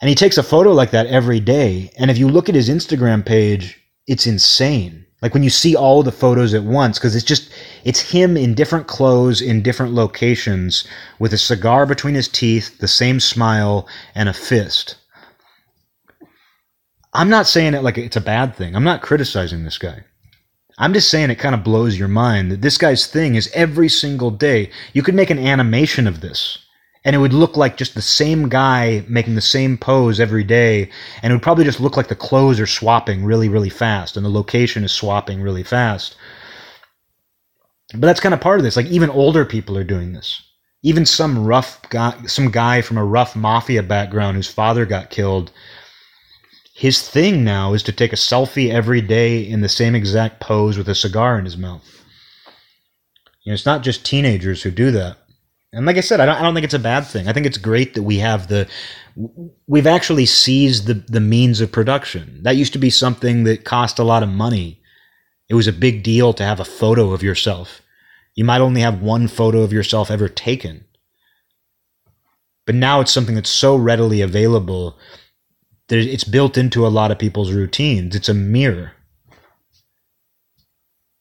[0.00, 1.90] And he takes a photo like that every day.
[1.96, 5.01] And if you look at his Instagram page, it's insane.
[5.22, 7.48] Like when you see all the photos at once, because it's just,
[7.84, 10.84] it's him in different clothes in different locations
[11.20, 14.96] with a cigar between his teeth, the same smile, and a fist.
[17.14, 18.74] I'm not saying it like it's a bad thing.
[18.74, 20.04] I'm not criticizing this guy.
[20.78, 23.88] I'm just saying it kind of blows your mind that this guy's thing is every
[23.88, 24.70] single day.
[24.92, 26.58] You could make an animation of this
[27.04, 30.88] and it would look like just the same guy making the same pose every day
[31.22, 34.24] and it would probably just look like the clothes are swapping really really fast and
[34.24, 36.16] the location is swapping really fast
[37.92, 40.42] but that's kind of part of this like even older people are doing this
[40.82, 45.50] even some rough guy some guy from a rough mafia background whose father got killed
[46.74, 50.78] his thing now is to take a selfie every day in the same exact pose
[50.78, 51.86] with a cigar in his mouth.
[53.44, 55.18] You know, it's not just teenagers who do that.
[55.72, 57.28] And like I said, I don't, I don't think it's a bad thing.
[57.28, 58.68] I think it's great that we have the,
[59.66, 62.42] we've actually seized the, the means of production.
[62.42, 64.82] That used to be something that cost a lot of money.
[65.48, 67.80] It was a big deal to have a photo of yourself.
[68.34, 70.84] You might only have one photo of yourself ever taken.
[72.66, 74.98] But now it's something that's so readily available
[75.88, 78.14] that it's built into a lot of people's routines.
[78.14, 78.92] It's a mirror.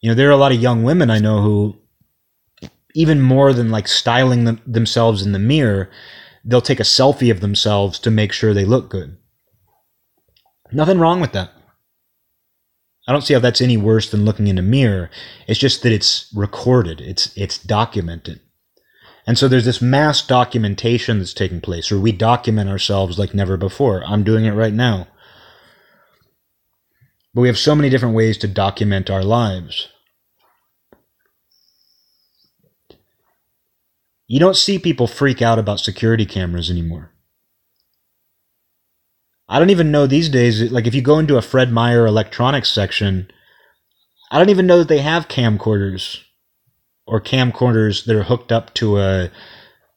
[0.02, 1.78] You know, there are a lot of young women I know who,
[2.94, 5.89] even more than like styling them, themselves in the mirror,
[6.44, 9.18] they'll take a selfie of themselves to make sure they look good.
[10.72, 11.52] Nothing wrong with that.
[13.08, 15.10] I don't see how that's any worse than looking in a mirror.
[15.48, 17.02] It's just that it's recorded.
[17.02, 18.39] It's it's documented.
[19.28, 23.58] And so there's this mass documentation that's taking place, where we document ourselves like never
[23.58, 24.04] before.
[24.06, 25.08] I'm doing it right now.
[27.34, 29.89] But we have so many different ways to document our lives.
[34.32, 37.12] You don't see people freak out about security cameras anymore.
[39.50, 42.72] I don't even know these days, like if you go into a Fred Meyer electronics
[42.72, 43.30] section,
[44.32, 46.22] I don't even know that they have camcorders
[47.06, 49.32] or camcorders that are hooked up to a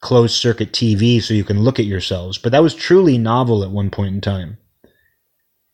[0.01, 2.37] closed circuit TV so you can look at yourselves.
[2.37, 4.59] But that was truly novel at one point in time.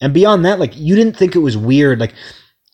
[0.02, 1.98] And beyond that, like you didn't think it was weird.
[1.98, 2.12] Like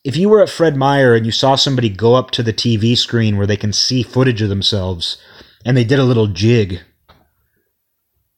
[0.03, 2.99] if you were at Fred Meyer and you saw somebody go up to the TV
[2.99, 5.19] screen where they can see footage of themselves
[5.67, 6.81] and they did a little jig,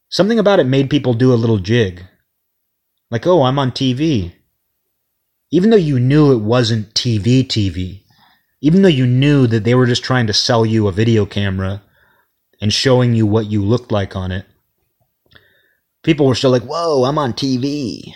[0.09, 2.03] something about it made people do a little jig.
[3.09, 4.33] Like, oh, I'm on TV.
[5.53, 8.03] Even though you knew it wasn't TV TV
[8.61, 11.83] even though you knew that they were just trying to sell you a video camera
[12.61, 14.47] and showing you what you looked like on it,
[16.03, 18.13] people were still like, whoa, I'm on TV.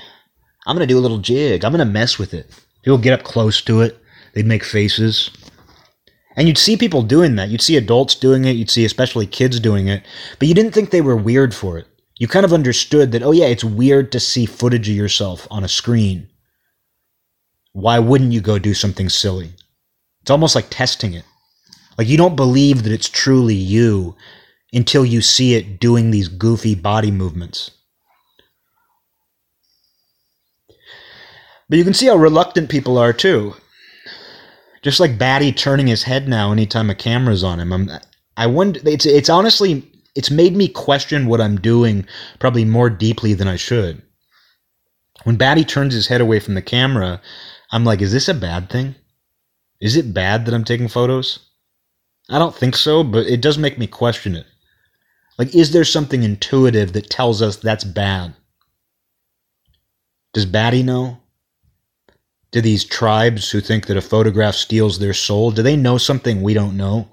[0.67, 1.65] I'm going to do a little jig.
[1.65, 2.51] I'm going to mess with it.
[2.83, 3.99] People get up close to it,
[4.35, 5.31] they'd make faces.
[6.37, 7.49] And you'd see people doing that.
[7.51, 8.57] You'd see adults doing it.
[8.57, 10.05] You'd see especially kids doing it.
[10.39, 11.87] But you didn't think they were weird for it.
[12.19, 15.65] You kind of understood that, oh, yeah, it's weird to see footage of yourself on
[15.65, 16.29] a screen.
[17.73, 19.53] Why wouldn't you go do something silly?
[20.23, 21.25] It's almost like testing it.
[21.99, 24.17] Like you don't believe that it's truly you
[24.73, 27.71] until you see it doing these goofy body movements.
[31.69, 33.55] But you can see how reluctant people are too.
[34.83, 37.73] Just like Batty turning his head now anytime a camera's on him.
[37.73, 37.91] I'm,
[38.37, 38.81] I wonder.
[38.85, 42.07] It's it's honestly it's made me question what I'm doing
[42.39, 44.03] probably more deeply than I should.
[45.25, 47.21] When Batty turns his head away from the camera,
[47.71, 48.95] I'm like, is this a bad thing?
[49.81, 51.39] Is it bad that I'm taking photos?
[52.29, 54.47] I don't think so, but it does make me question it.
[55.39, 58.35] Like, is there something intuitive that tells us that's bad?
[60.33, 61.22] Does Batty know?
[62.53, 66.43] Do these tribes who think that a photograph steals their soul, do they know something
[66.43, 67.09] we don't know?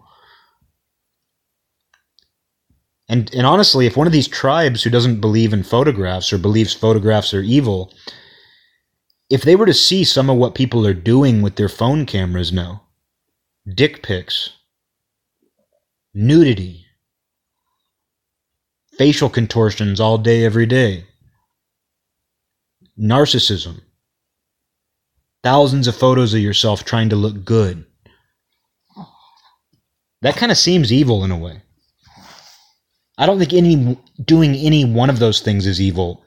[3.08, 6.74] And and honestly, if one of these tribes who doesn't believe in photographs or believes
[6.74, 7.92] photographs are evil,
[9.30, 12.52] if they were to see some of what people are doing with their phone cameras
[12.52, 12.84] now,
[13.74, 14.52] dick pics,
[16.14, 16.86] nudity,
[18.98, 21.06] facial contortions all day every day,
[23.00, 23.82] narcissism,
[25.44, 27.86] thousands of photos of yourself trying to look good.
[30.22, 31.62] That kind of seems evil in a way.
[33.18, 36.24] I don't think any doing any one of those things is evil.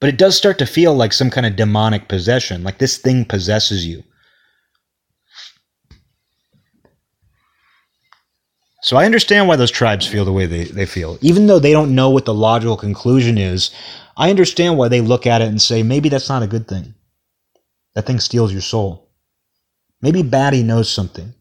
[0.00, 3.24] But it does start to feel like some kind of demonic possession, like this thing
[3.24, 4.02] possesses you.
[8.82, 11.16] So I understand why those tribes feel the way they, they feel.
[11.22, 13.70] Even though they don't know what the logical conclusion is,
[14.16, 16.93] I understand why they look at it and say, maybe that's not a good thing.
[17.94, 19.08] That thing steals your soul.
[20.02, 21.34] Maybe Batty knows something.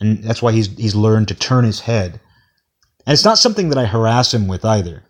[0.00, 2.20] And that's why he's, he's learned to turn his head.
[3.06, 5.04] And it's not something that I harass him with either.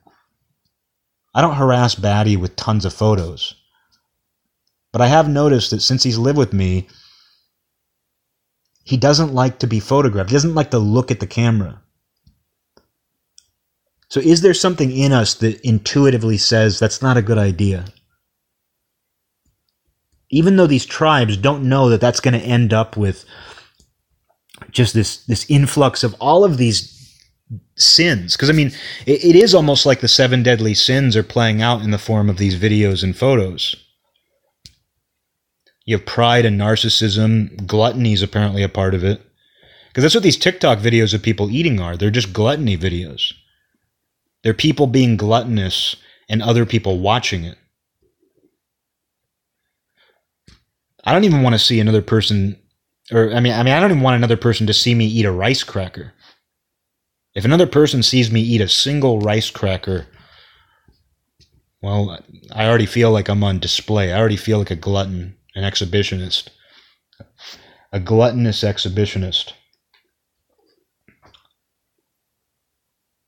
[1.35, 3.55] I don't harass Batty with tons of photos.
[4.93, 6.89] But I have noticed that since he's lived with me,
[8.85, 10.31] he doesn't like to be photographed.
[10.31, 11.81] He doesn't like to look at the camera.
[14.09, 17.87] So, is there something in us that intuitively says that's not a good idea?
[20.35, 23.25] Even though these tribes don't know that that's going to end up with
[24.73, 26.91] just this this influx of all of these
[27.77, 28.37] sins.
[28.37, 28.73] Because i mean
[29.07, 32.29] it, it is almost like the seven deadly sins are playing out in the form
[32.29, 33.77] of these videos and photos.
[35.85, 37.67] You have pride and narcissism.
[37.67, 39.21] Gluttony is apparently a part of it.
[39.89, 41.97] Because that's what these tiktok videos of people eating are.
[41.97, 43.33] They're just gluttony videos.
[44.43, 45.95] They're people being gluttonous
[46.29, 47.59] and other people watching it.
[51.05, 52.59] I don't even want to see another person
[53.13, 55.27] or I mean I mean I don't even want another person to see me eat
[55.27, 56.13] a rice cracker.
[57.35, 60.07] If another person sees me eat a single rice cracker,
[61.83, 62.19] well,
[62.53, 64.13] I already feel like I'm on display.
[64.13, 66.49] I already feel like a glutton, an exhibitionist.
[67.93, 69.53] A gluttonous exhibitionist.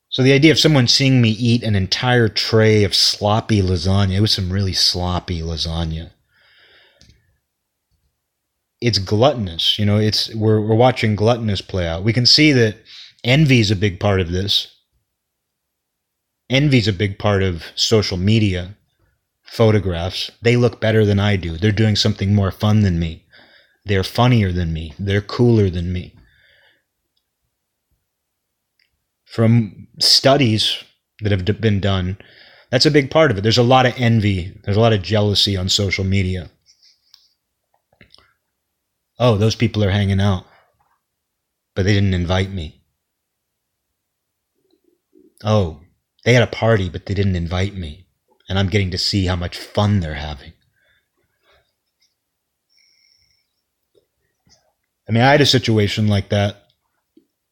[0.08, 4.20] So the idea of someone seeing me eat an entire tray of sloppy lasagna, it
[4.20, 6.12] was some really sloppy lasagna.
[8.86, 12.04] It's gluttonous, you know, it's we're we're watching gluttonous play out.
[12.04, 12.76] We can see that
[13.24, 14.54] envy is a big part of this.
[16.48, 18.76] Envy is a big part of social media,
[19.42, 20.30] photographs.
[20.42, 21.56] They look better than I do.
[21.56, 23.24] They're doing something more fun than me.
[23.84, 24.94] They're funnier than me.
[24.98, 26.16] They're cooler than me
[29.36, 30.82] from studies
[31.20, 32.16] that have been done,
[32.70, 33.42] that's a big part of it.
[33.42, 36.48] There's a lot of envy, there's a lot of jealousy on social media.
[39.18, 40.46] Oh, those people are hanging out,
[41.74, 42.82] but they didn't invite me.
[45.44, 45.80] Oh,
[46.24, 48.06] they had a party, but they didn't invite me,
[48.48, 50.52] and I'm getting to see how much fun they're having.
[55.08, 56.64] I mean, I had a situation like that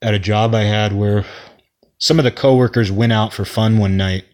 [0.02, 1.24] at a job I had where
[1.98, 4.24] some of the coworkers went out for fun one night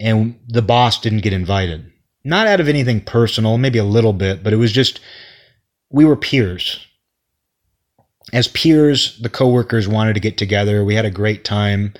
[0.00, 1.92] and the boss didn't get invited.
[2.24, 5.00] Not out of anything personal, maybe a little bit, but it was just
[5.90, 6.84] we were peers.
[8.32, 10.84] As peers, the coworkers wanted to get together.
[10.84, 11.92] We had a great time.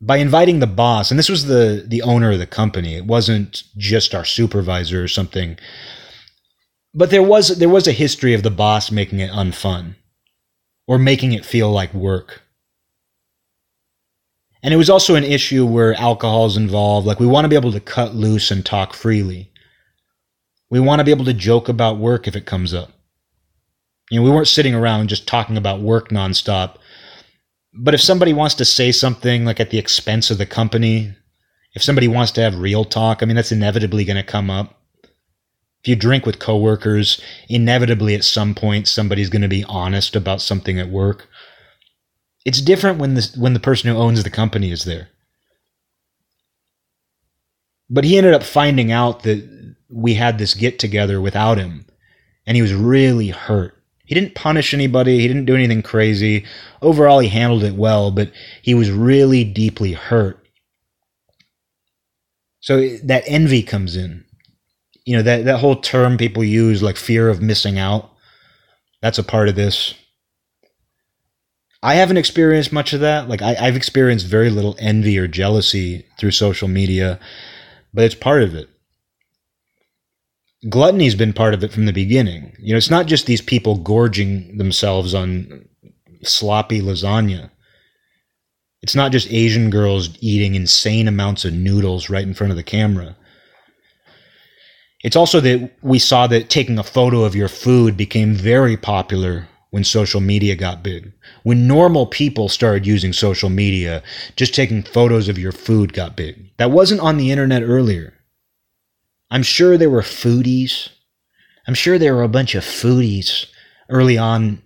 [0.00, 2.96] By inviting the boss, and this was the the owner of the company.
[2.96, 5.58] It wasn't just our supervisor or something.
[6.94, 9.94] But there was there was a history of the boss making it unfun
[10.86, 12.41] or making it feel like work.
[14.62, 17.06] And it was also an issue where alcohol is involved.
[17.06, 19.50] Like, we want to be able to cut loose and talk freely.
[20.70, 22.90] We want to be able to joke about work if it comes up.
[24.10, 26.76] You know, we weren't sitting around just talking about work nonstop.
[27.74, 31.14] But if somebody wants to say something like at the expense of the company,
[31.74, 34.78] if somebody wants to have real talk, I mean, that's inevitably going to come up.
[35.82, 40.40] If you drink with coworkers, inevitably at some point somebody's going to be honest about
[40.40, 41.28] something at work.
[42.44, 45.08] It's different when the when the person who owns the company is there.
[47.88, 51.86] But he ended up finding out that we had this get together without him,
[52.46, 53.76] and he was really hurt.
[54.04, 56.44] He didn't punish anybody, he didn't do anything crazy.
[56.80, 58.32] Overall, he handled it well, but
[58.62, 60.38] he was really deeply hurt.
[62.60, 64.24] So that envy comes in
[65.04, 68.10] you know that that whole term people use like fear of missing out.
[69.00, 69.94] That's a part of this.
[71.82, 73.28] I haven't experienced much of that.
[73.28, 77.18] Like I, I've experienced very little envy or jealousy through social media,
[77.92, 78.68] but it's part of it.
[80.68, 82.54] Gluttony's been part of it from the beginning.
[82.60, 85.68] You know, it's not just these people gorging themselves on
[86.22, 87.50] sloppy lasagna.
[88.80, 92.62] It's not just Asian girls eating insane amounts of noodles right in front of the
[92.62, 93.16] camera.
[95.02, 99.48] It's also that we saw that taking a photo of your food became very popular
[99.72, 101.10] when social media got big.
[101.44, 104.02] When normal people started using social media,
[104.36, 106.54] just taking photos of your food got big.
[106.58, 108.12] That wasn't on the internet earlier.
[109.30, 110.90] I'm sure there were foodies.
[111.66, 113.46] I'm sure there were a bunch of foodies
[113.88, 114.60] early on,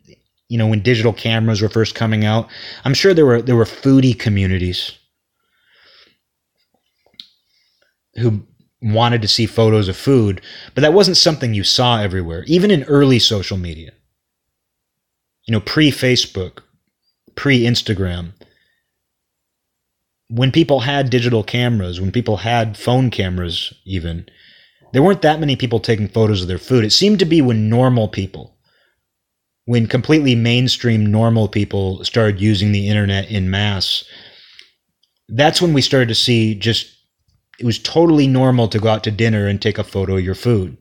[0.49, 2.49] you know, when digital cameras were first coming out.
[2.85, 4.91] I'm sure there were there were foodie communities
[8.16, 8.45] who
[8.83, 10.41] wanted to see photos of food,
[10.74, 13.93] but that wasn't something you saw everywhere, even in early social media
[15.47, 16.59] you know, pre Facebook,
[17.35, 18.32] pre Instagram,
[20.28, 24.27] when people had digital cameras, when people had phone cameras, even,
[24.93, 26.85] there weren't that many people taking photos of their food.
[26.85, 28.56] It seemed to be when normal people,
[29.66, 34.05] when completely mainstream normal people started using the internet in mass,
[35.28, 36.93] that's when we started to see just,
[37.59, 40.35] it was totally normal to go out to dinner and take a photo of your
[40.35, 40.77] food.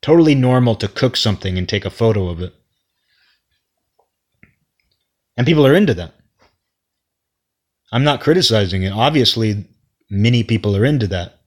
[0.00, 2.54] Totally normal to cook something and take a photo of it.
[5.36, 6.14] And people are into that.
[7.90, 8.92] I'm not criticizing it.
[8.92, 9.66] Obviously,
[10.10, 11.40] many people are into that.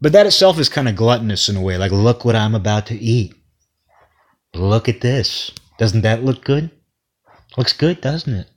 [0.00, 1.78] But that itself is kind of gluttonous in a way.
[1.78, 3.34] Like, look what I'm about to eat.
[4.54, 5.50] Look at this.
[5.78, 6.70] Doesn't that look good?
[7.56, 8.48] Looks good, doesn't it?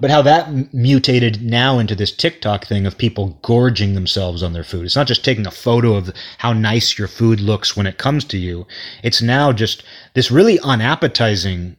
[0.00, 4.64] But how that mutated now into this TikTok thing of people gorging themselves on their
[4.64, 4.84] food.
[4.84, 8.24] It's not just taking a photo of how nice your food looks when it comes
[8.24, 8.66] to you.
[9.04, 9.84] It's now just
[10.14, 11.76] this really unappetizing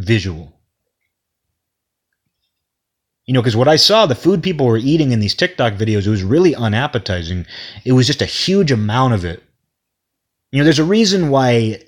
[0.00, 0.52] visual.
[3.26, 6.06] You know, because what I saw, the food people were eating in these TikTok videos,
[6.06, 7.46] it was really unappetizing.
[7.84, 9.42] It was just a huge amount of it.
[10.50, 11.80] You know, there's a reason why,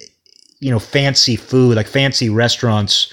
[0.61, 3.13] you know, fancy food, like fancy restaurants,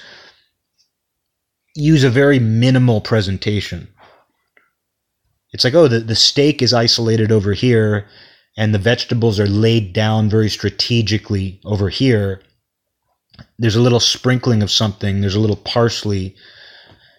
[1.76, 3.88] use a very minimal presentation.
[5.52, 8.06] It's like, oh, the, the steak is isolated over here,
[8.56, 12.44] and the vegetables are laid down very strategically over here
[13.58, 16.36] there's a little sprinkling of something, there's a little parsley.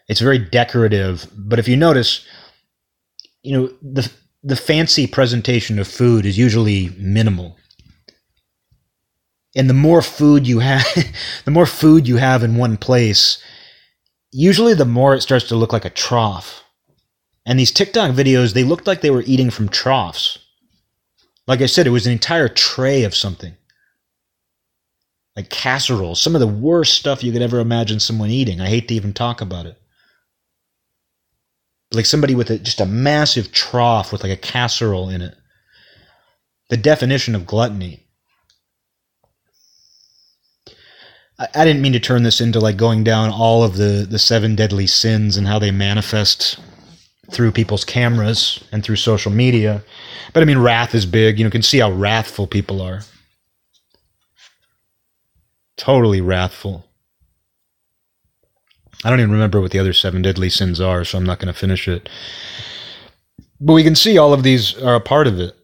[0.08, 2.24] It's very decorative, but if you notice,
[3.42, 4.10] you know, the
[4.42, 7.56] the fancy presentation of food is usually minimal.
[9.54, 10.86] And the more food you have,
[11.44, 13.42] the more food you have in one place,
[14.32, 16.64] usually the more it starts to look like a trough.
[17.44, 20.38] And these TikTok videos, they looked like they were eating from troughs.
[21.46, 23.56] Like I said, it was an entire tray of something
[25.40, 28.60] like casseroles, some of the worst stuff you could ever imagine someone eating.
[28.60, 29.80] I hate to even talk about it.
[31.92, 35.34] Like somebody with a, just a massive trough with like a casserole in it.
[36.68, 38.04] The definition of gluttony.
[41.38, 44.18] I, I didn't mean to turn this into like going down all of the, the
[44.18, 46.60] seven deadly sins and how they manifest
[47.30, 49.82] through people's cameras and through social media.
[50.34, 51.38] But I mean, wrath is big.
[51.38, 53.00] You know, you can see how wrathful people are
[55.80, 56.84] totally wrathful.
[59.02, 61.52] I don't even remember what the other seven deadly sins are, so I'm not going
[61.52, 62.08] to finish it.
[63.58, 65.56] But we can see all of these are a part of it.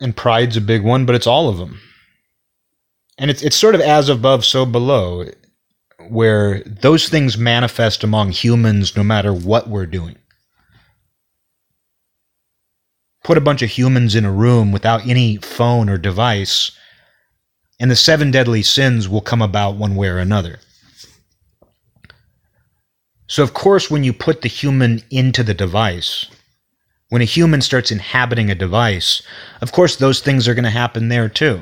[0.00, 1.80] And pride's a big one, but it's all of them.
[3.18, 5.26] And it's it's sort of as above, so below,
[6.08, 10.16] where those things manifest among humans no matter what we're doing.
[13.24, 16.72] Put a bunch of humans in a room without any phone or device,
[17.82, 20.60] and the seven deadly sins will come about one way or another.
[23.26, 26.26] So, of course, when you put the human into the device,
[27.08, 29.20] when a human starts inhabiting a device,
[29.60, 31.60] of course, those things are going to happen there too.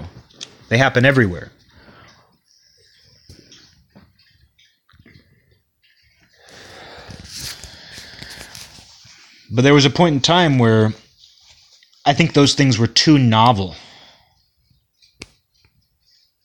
[0.68, 1.52] They happen everywhere.
[9.50, 10.92] But there was a point in time where
[12.04, 13.74] I think those things were too novel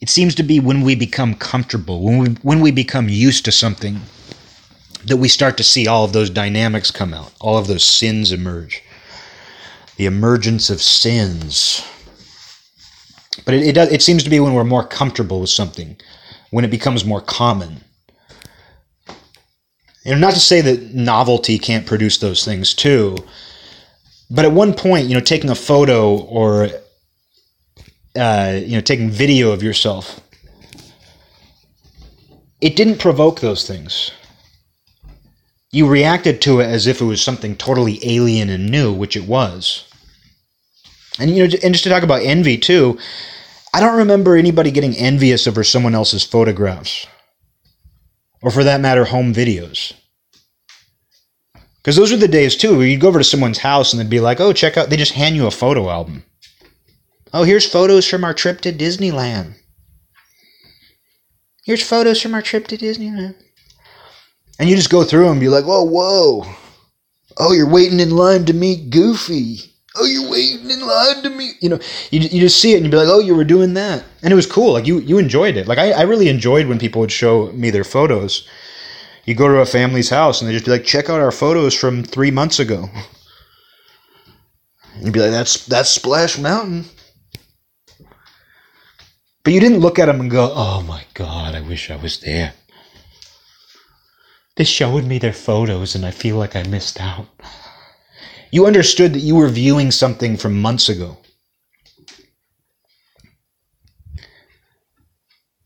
[0.02, 3.52] it seems to be when we become comfortable, when we when we become used to
[3.52, 4.02] something,
[5.06, 8.32] that we start to see all of those dynamics come out, all of those sins
[8.32, 8.84] emerge.
[9.98, 11.86] The emergence of sins.
[13.46, 15.98] But it, it, does, it seems to be when we're more comfortable with something,
[16.52, 17.84] when it becomes more common.
[20.06, 23.18] And not to say that novelty can't produce those things too,
[24.30, 26.70] But at one point, you know, taking a photo or
[28.16, 30.20] uh, you know, taking video of yourself,
[32.62, 34.12] it didn't provoke those things.
[35.72, 39.28] You reacted to it as if it was something totally alien and new, which it
[39.28, 39.86] was.
[41.20, 42.98] And you know, and just to talk about envy too,
[43.74, 47.08] I don't remember anybody getting envious over someone else's photographs,
[48.42, 49.94] or for that matter, home videos.
[51.78, 54.10] Because those are the days too where you'd go over to someone's house and they'd
[54.10, 56.24] be like, "Oh, check out!" They just hand you a photo album.
[57.36, 59.56] Oh, here's photos from our trip to Disneyland.
[61.66, 63.36] Here's photos from our trip to Disneyland.
[64.58, 66.46] And you just go through them be like, "Whoa, whoa!
[67.38, 71.56] Oh, you're waiting in line to meet Goofy." oh, you're waiting in line to meet.
[71.62, 71.80] You know,
[72.12, 74.04] you, you just see it and you'd be like, oh, you were doing that.
[74.24, 74.74] And it was cool.
[74.74, 75.68] Like, you, you enjoyed it.
[75.68, 78.48] Like, I, I really enjoyed when people would show me their photos.
[79.26, 81.74] You go to a family's house and they just be like, check out our photos
[81.74, 82.90] from three months ago.
[84.96, 86.86] And you'd be like, that's, that's Splash Mountain.
[89.46, 92.20] But you didn't look at them and go, oh my God, I wish I was
[92.20, 92.54] there.
[94.58, 97.28] They showed me their photos and I feel like I missed out.
[98.52, 101.20] You understood that you were viewing something from months ago.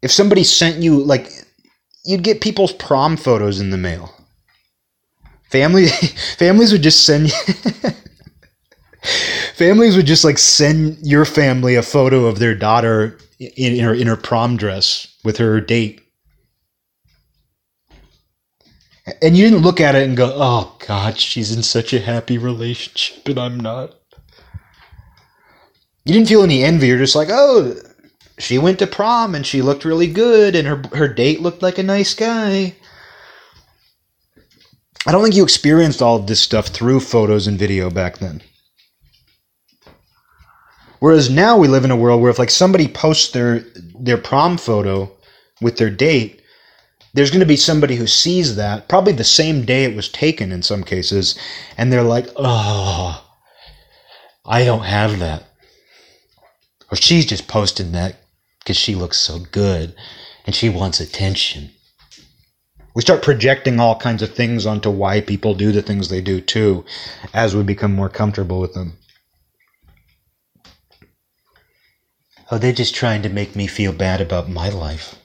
[0.02, 1.30] If somebody sent you, like,
[2.04, 4.14] you'd get people's prom photos in the mail.
[5.52, 5.88] Family,
[6.38, 7.32] families would just send
[9.56, 13.94] families would just like send your family a photo of their daughter in, in her
[13.94, 16.02] in her prom dress with her date
[19.22, 22.38] and you didn't look at it and go, "Oh God, she's in such a happy
[22.38, 23.95] relationship, and I'm not."
[26.06, 26.88] You didn't feel any envy.
[26.88, 27.76] You're just like, "Oh,
[28.38, 31.78] she went to prom and she looked really good, and her her date looked like
[31.78, 32.76] a nice guy."
[35.06, 38.41] I don't think you experienced all of this stuff through photos and video back then.
[41.00, 43.60] Whereas now we live in a world where if like somebody posts their
[44.00, 45.12] their prom photo
[45.62, 46.42] with their date,
[47.14, 50.52] there's going to be somebody who sees that probably the same day it was taken
[50.52, 51.38] in some cases
[51.78, 53.26] and they're like oh
[54.46, 55.46] i don't have that.
[56.92, 58.18] Or she's just posting that
[58.60, 59.96] because she looks so good
[60.46, 61.72] and she wants attention.
[62.96, 66.42] We start projecting all kinds of things onto why people do the things they do
[66.42, 66.84] too
[67.34, 68.99] as we become more comfortable with them
[72.52, 75.16] oh they're just trying to make me feel bad about my life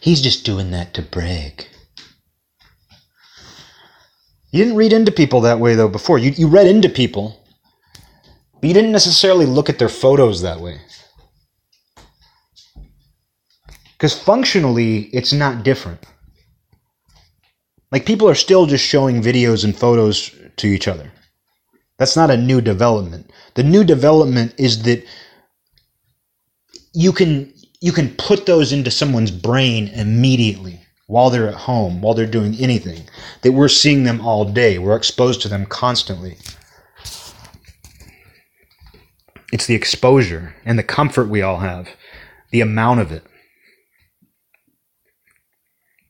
[0.00, 1.66] He's just doing that to brag.
[4.50, 6.18] You didn't read into people that way, though, before.
[6.18, 7.44] You, you read into people,
[8.54, 10.80] but you didn't necessarily look at their photos that way.
[13.92, 16.04] Because functionally, it's not different.
[17.90, 21.12] Like, people are still just showing videos and photos to each other.
[21.98, 23.30] That's not a new development.
[23.54, 25.04] The new development is that
[26.94, 32.14] you can you can put those into someone's brain immediately while they're at home, while
[32.14, 33.02] they're doing anything.
[33.42, 36.36] That we're seeing them all day, we're exposed to them constantly.
[39.52, 41.88] It's the exposure and the comfort we all have,
[42.50, 43.24] the amount of it.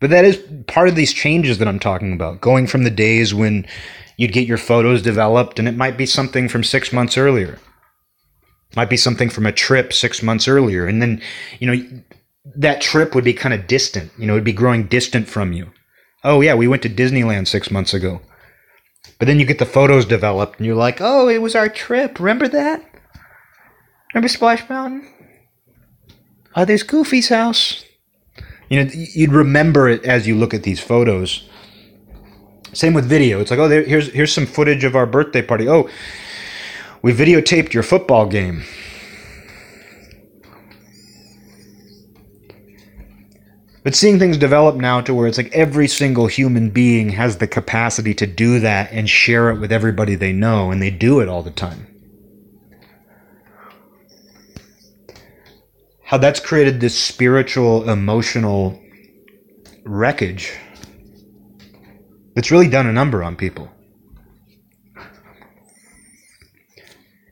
[0.00, 3.34] But that is part of these changes that I'm talking about, going from the days
[3.34, 3.66] when
[4.18, 7.58] you'd get your photos developed and it might be something from six months earlier
[8.76, 10.86] might be something from a trip six months earlier.
[10.86, 11.22] And then,
[11.58, 12.02] you know,
[12.56, 14.12] that trip would be kind of distant.
[14.18, 15.72] You know, it'd be growing distant from you.
[16.24, 18.20] Oh, yeah, we went to Disneyland six months ago.
[19.18, 22.18] But then you get the photos developed and you're like, oh, it was our trip.
[22.18, 22.84] Remember that?
[24.12, 25.12] Remember Splash Mountain?
[26.54, 27.84] Oh, there's Goofy's house.
[28.68, 31.48] You know, you'd remember it as you look at these photos.
[32.72, 33.40] Same with video.
[33.40, 35.68] It's like, oh, there, here's here's some footage of our birthday party.
[35.68, 35.88] Oh,
[37.02, 38.62] we videotaped your football game.
[43.84, 47.46] But seeing things develop now to where it's like every single human being has the
[47.46, 51.28] capacity to do that and share it with everybody they know, and they do it
[51.28, 51.86] all the time.
[56.02, 58.78] How that's created this spiritual, emotional
[59.84, 60.52] wreckage
[62.38, 63.68] that's really done a number on people.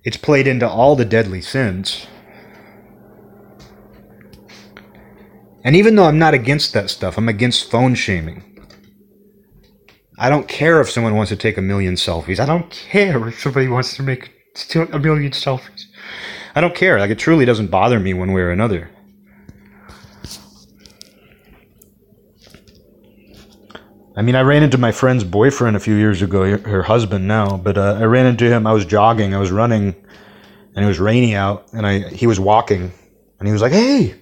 [0.02, 2.08] It's played into all the deadly sins.
[5.62, 8.66] And even though I'm not against that stuff, I'm against phone shaming.
[10.18, 12.40] I don't care if someone wants to take a million selfies.
[12.40, 14.32] I don't care if somebody wants to make
[14.92, 15.84] a million selfies.
[16.56, 16.98] I don't care.
[16.98, 18.90] Like, it truly doesn't bother me one way or another.
[24.16, 27.58] I mean, I ran into my friend's boyfriend a few years ago, her husband now,
[27.58, 28.66] but uh, I ran into him.
[28.66, 29.94] I was jogging, I was running,
[30.74, 32.90] and it was rainy out, and I he was walking,
[33.38, 34.14] and he was like, "Hey."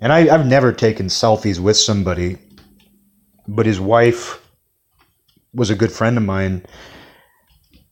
[0.00, 2.38] And I, I've never taken selfies with somebody,
[3.46, 4.40] but his wife
[5.52, 6.64] was a good friend of mine.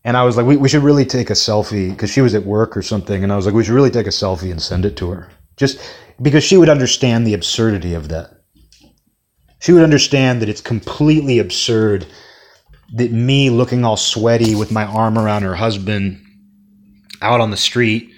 [0.05, 2.45] And I was like, we, we should really take a selfie because she was at
[2.45, 3.25] work or something.
[3.25, 5.29] And I was like, we should really take a selfie and send it to her.
[5.57, 5.81] Just
[6.23, 8.36] because she would understand the absurdity of that.
[9.59, 12.07] She would understand that it's completely absurd
[12.95, 16.23] that me looking all sweaty with my arm around her husband
[17.23, 18.11] out on the street,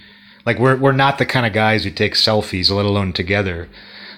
[0.44, 3.69] like we're we're not the kind of guys who take selfies, let alone together.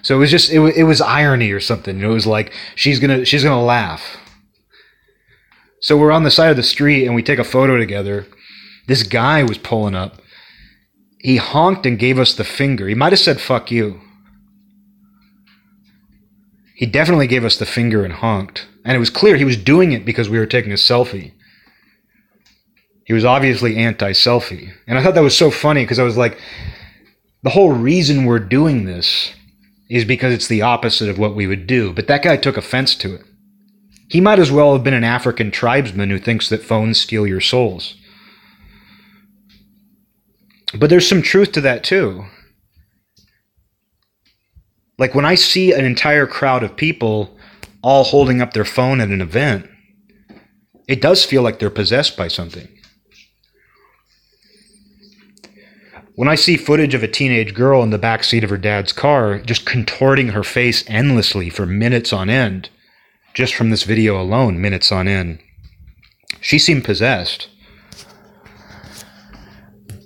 [0.03, 2.01] So it was just it, it was irony or something.
[2.01, 4.17] It was like she's gonna she's gonna laugh.
[5.81, 8.27] So we're on the side of the street and we take a photo together.
[8.87, 10.21] This guy was pulling up.
[11.19, 12.89] He honked and gave us the finger.
[12.89, 14.01] He might have said "fuck you."
[16.81, 18.67] He definitely gave us the finger and honked.
[18.87, 21.33] And it was clear he was doing it because we were taking a selfie.
[23.05, 24.73] He was obviously anti selfie.
[24.87, 26.41] And I thought that was so funny because I was like,
[27.43, 29.35] the whole reason we're doing this
[29.91, 31.93] is because it's the opposite of what we would do.
[31.93, 33.27] But that guy took offense to it.
[34.09, 37.43] He might as well have been an African tribesman who thinks that phones steal your
[37.43, 37.95] souls.
[40.79, 42.25] But there's some truth to that too.
[45.01, 47.35] Like when I see an entire crowd of people
[47.83, 49.67] all holding up their phone at an event,
[50.87, 52.69] it does feel like they're possessed by something.
[56.17, 58.93] When I see footage of a teenage girl in the back seat of her dad's
[58.93, 62.69] car just contorting her face endlessly for minutes on end,
[63.33, 65.39] just from this video alone, minutes on end,
[66.43, 67.49] she seemed possessed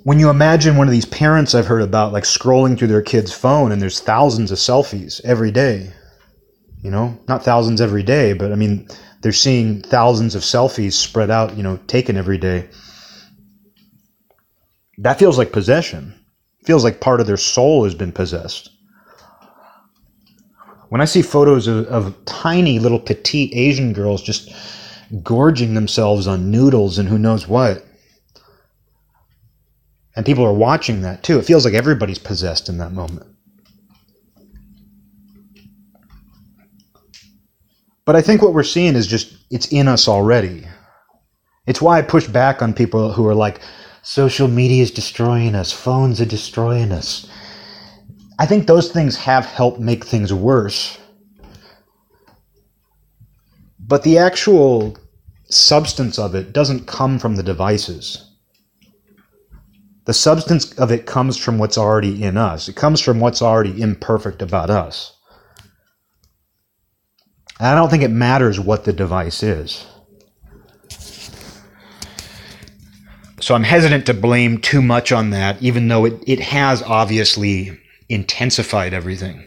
[0.05, 3.32] when you imagine one of these parents I've heard about, like scrolling through their kid's
[3.32, 5.90] phone and there's thousands of selfies every day,
[6.82, 8.86] you know, not thousands every day, but I mean,
[9.22, 12.68] they're seeing thousands of selfies spread out, you know, taken every day.
[14.98, 16.14] That feels like possession.
[16.66, 18.70] feels like part of their soul has been possessed.
[20.90, 24.52] When I see photos of, of tiny little petite Asian girls just
[25.22, 27.85] gorging themselves on noodles and who knows what,
[30.16, 31.38] and people are watching that too.
[31.38, 33.26] It feels like everybody's possessed in that moment.
[38.04, 40.66] But I think what we're seeing is just, it's in us already.
[41.66, 43.60] It's why I push back on people who are like,
[44.02, 47.26] social media is destroying us, phones are destroying us.
[48.38, 50.98] I think those things have helped make things worse.
[53.78, 54.98] But the actual
[55.48, 58.34] substance of it doesn't come from the devices.
[60.05, 62.68] The substance of it comes from what's already in us.
[62.68, 65.16] It comes from what's already imperfect about us.
[67.59, 69.86] And I don't think it matters what the device is.
[73.40, 77.78] So I'm hesitant to blame too much on that, even though it, it has obviously
[78.09, 79.44] intensified everything.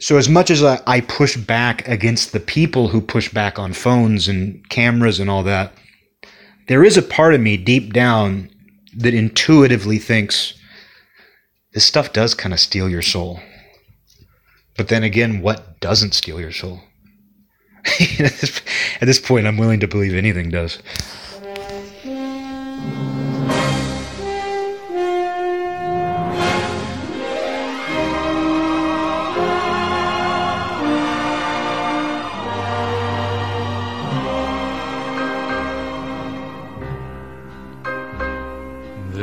[0.00, 3.72] So as much as I, I, push back against the people who push back on
[3.72, 5.72] phones and cameras and all that,
[6.68, 8.50] there is a part of me deep down
[8.96, 10.54] that intuitively thinks
[11.72, 13.40] this stuff does kind of steal your soul.
[14.76, 16.80] But then again, what doesn't steal your soul?
[17.84, 20.78] at this point, I'm willing to believe anything does.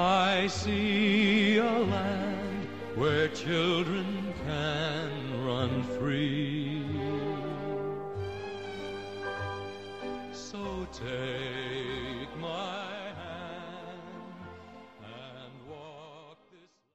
[0.00, 6.84] I see a land where children can run free.
[10.30, 11.37] So take